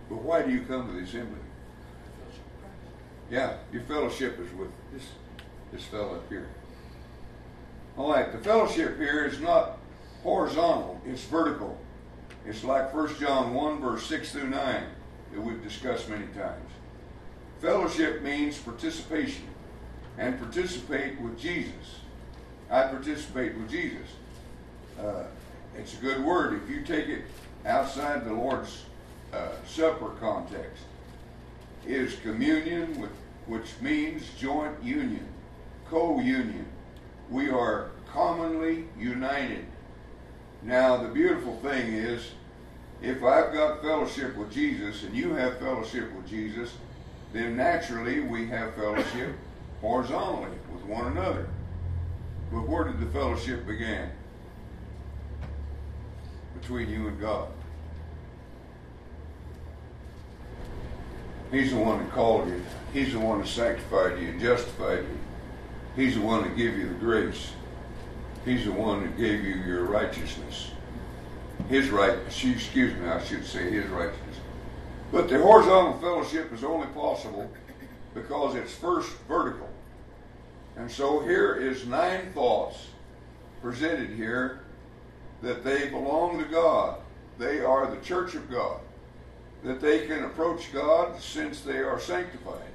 [0.09, 1.39] But why do you come to the assembly?
[3.31, 5.05] Yeah, your fellowship is with this
[5.73, 6.49] this fellow up here.
[7.97, 9.79] All right, the fellowship here is not
[10.23, 11.79] horizontal, it's vertical.
[12.47, 14.85] It's like 1 John 1, verse 6 through 9,
[15.33, 16.71] that we've discussed many times.
[17.61, 19.45] Fellowship means participation,
[20.19, 22.01] and participate with Jesus.
[22.71, 24.09] I participate with Jesus.
[24.99, 25.25] Uh,
[25.77, 27.23] it's a good word if you take it
[27.65, 28.85] outside the Lord's
[29.33, 30.83] uh, Supper context.
[31.87, 33.11] Is communion, with,
[33.47, 35.27] which means joint union,
[35.89, 36.67] co union.
[37.31, 39.67] We are commonly united.
[40.65, 42.31] Now, the beautiful thing is,
[43.03, 46.73] if I've got fellowship with Jesus and you have fellowship with Jesus,
[47.33, 49.35] then naturally we have fellowship
[49.81, 51.49] horizontally with one another.
[52.53, 54.11] But where did the fellowship begin?
[56.61, 57.49] Between you and God.
[61.51, 62.63] He's the one that called you.
[62.93, 65.19] He's the one that sanctified you and justified you.
[65.97, 67.53] He's the one that gave you the grace.
[68.45, 70.73] He's the one that gave you your righteousness.
[71.69, 74.37] His right, excuse me, I should say his righteousness.
[75.13, 77.51] But the horizontal fellowship is only possible
[78.15, 79.69] because it's first vertical.
[80.77, 82.87] And so here is nine thoughts
[83.61, 84.61] presented here
[85.43, 86.99] that they belong to God.
[87.39, 88.81] They are the church of God.
[89.65, 92.71] That they can approach God since they are sanctified.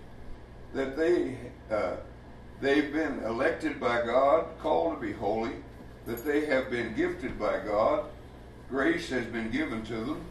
[0.74, 1.38] That they
[1.70, 1.98] uh,
[2.62, 5.54] they've been elected by God, called to be holy.
[6.06, 8.06] That they have been gifted by God.
[8.70, 10.22] Grace has been given to them.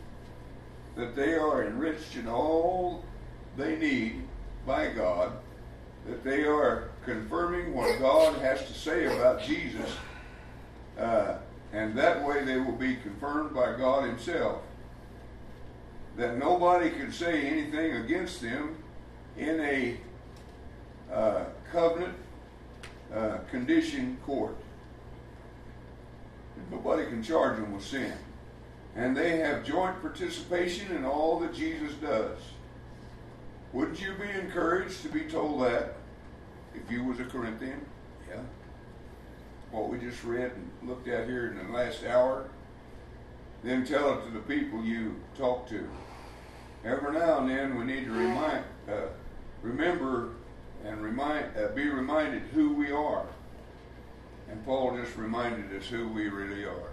[0.97, 3.05] That they are enriched in all
[3.57, 4.23] they need
[4.67, 5.33] by God.
[6.07, 9.91] That they are confirming what God has to say about Jesus,
[10.99, 11.37] uh,
[11.73, 14.63] and that way they will be confirmed by God Himself.
[16.17, 18.77] That nobody can say anything against them
[19.37, 19.97] in a
[21.13, 22.15] uh, covenant
[23.15, 24.57] uh, condition court.
[26.71, 28.13] Nobody can charge them with sin.
[28.95, 32.39] And they have joint participation in all that Jesus does.
[33.73, 35.97] Wouldn't you be encouraged to be told that?
[36.77, 37.85] if you was a Corinthian,
[38.29, 38.41] yeah.
[39.71, 42.49] What we just read and looked at here in the last hour,
[43.63, 45.89] then tell it to the people you talk to.
[46.85, 49.09] Every now and then we need to remind, uh,
[49.63, 50.31] remember
[50.85, 53.27] and remind, uh, be reminded who we are.
[54.51, 56.91] And Paul just reminded us who we really are.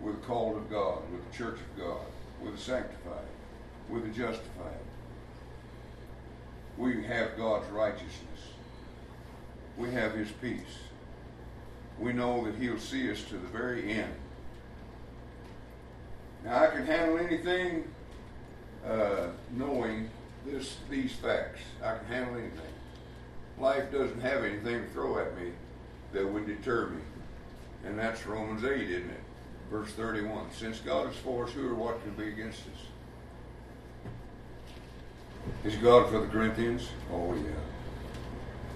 [0.00, 2.06] We're the called of God, we're the church of God,
[2.42, 3.26] we're the sanctified,
[3.88, 4.78] we're the justified
[6.78, 8.52] we have God's righteousness.
[9.76, 10.78] We have His peace.
[11.98, 14.14] We know that He'll see us to the very end.
[16.44, 17.84] Now, I can handle anything
[18.86, 19.26] uh,
[19.56, 20.08] knowing
[20.50, 21.60] this, these facts.
[21.82, 22.60] I can handle anything.
[23.58, 25.52] Life doesn't have anything to throw at me
[26.12, 27.00] that would deter me.
[27.84, 29.20] And that's Romans 8, isn't it?
[29.70, 30.46] Verse 31.
[30.52, 34.12] Since God is for us, who or what can be against us?
[35.64, 36.88] Is God for the Corinthians?
[37.12, 37.50] Oh, yeah.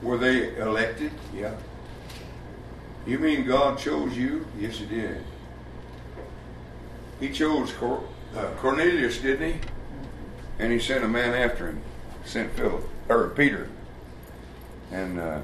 [0.03, 1.13] Were they elected?
[1.35, 1.55] Yeah.
[3.07, 4.47] You mean God chose you?
[4.59, 5.23] Yes, He did.
[7.21, 8.03] He chose Cor-
[8.37, 9.61] uh, Cornelius, didn't he?
[10.59, 11.83] And he sent a man after him.
[12.25, 13.69] Sent Philip or Peter.
[14.91, 15.41] And uh,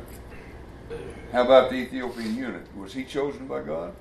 [1.33, 2.77] how about the Ethiopian eunuch?
[2.77, 3.95] Was he chosen by God?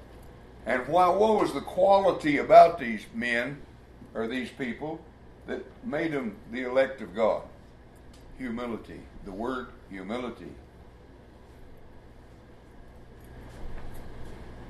[0.66, 3.58] And why, what was the quality about these men
[4.14, 5.00] or these people
[5.48, 7.42] that made them the elect of God.
[8.38, 9.00] Humility.
[9.26, 10.52] The word humility.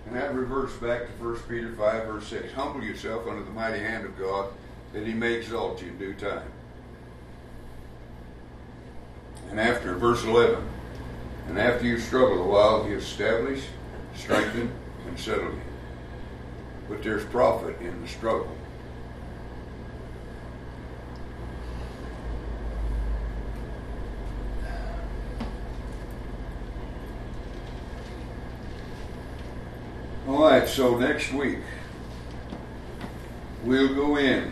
[0.06, 2.54] And that reverts back to 1 Peter 5, verse 6.
[2.54, 4.54] Humble yourself under the mighty hand of God,
[4.94, 6.50] that he may exalt you in due time.
[9.50, 10.64] And after, verse 11,
[11.48, 13.64] and after you struggle a while, he establish,
[14.16, 14.72] strengthen,
[15.08, 15.62] and settle you.
[16.90, 18.56] But there's profit in the struggle.
[30.28, 31.60] All right, so next week
[33.64, 34.52] we'll go in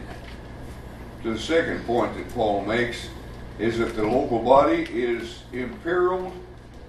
[1.25, 3.09] to the second point that Paul makes
[3.57, 6.31] is that the local body is imperiled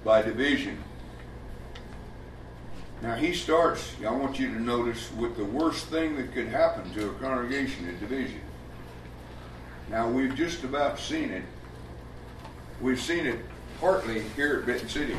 [0.05, 0.77] by division.
[3.01, 6.93] Now he starts, I want you to notice, with the worst thing that could happen
[6.93, 8.43] to a congregation is division.
[9.89, 11.45] Now we've just about seen it.
[12.83, 13.39] We've seen it
[13.81, 15.17] partly here at Benton City.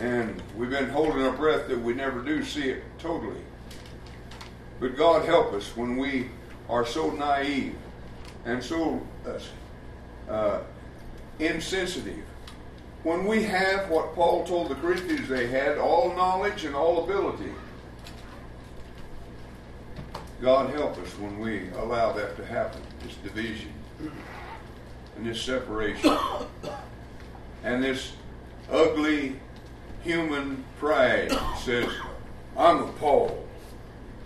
[0.00, 3.42] And we've been holding our breath that we never do see it totally.
[4.80, 6.30] But God help us when we
[6.68, 7.74] are so naive
[8.44, 10.60] and so uh, uh,
[11.38, 12.24] insensitive.
[13.02, 17.52] When we have what Paul told the Corinthians they had, all knowledge and all ability.
[20.40, 23.72] God help us when we allow that to happen, this division
[25.16, 26.16] and this separation
[27.64, 28.12] and this
[28.70, 29.36] ugly
[30.02, 31.90] human pride says,
[32.56, 33.47] I'm of Paul.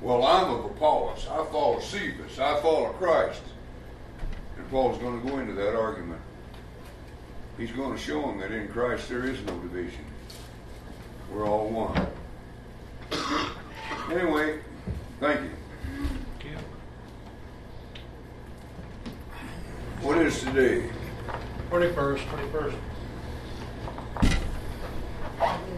[0.03, 1.29] Well, I'm of Apollos.
[1.31, 2.37] I follow Cephas.
[2.41, 3.43] I follow Christ.
[4.59, 6.21] And Paul's going to go into that argument.
[7.57, 10.05] He's going to show them that in Christ there is no division.
[11.33, 12.09] We're all one.
[14.11, 14.59] Anyway,
[15.21, 15.51] thank you.
[16.41, 16.59] Thank you.
[20.01, 20.89] What is today?
[21.71, 22.75] 21st, 21st.
[25.39, 25.69] Thank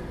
[0.00, 0.05] you.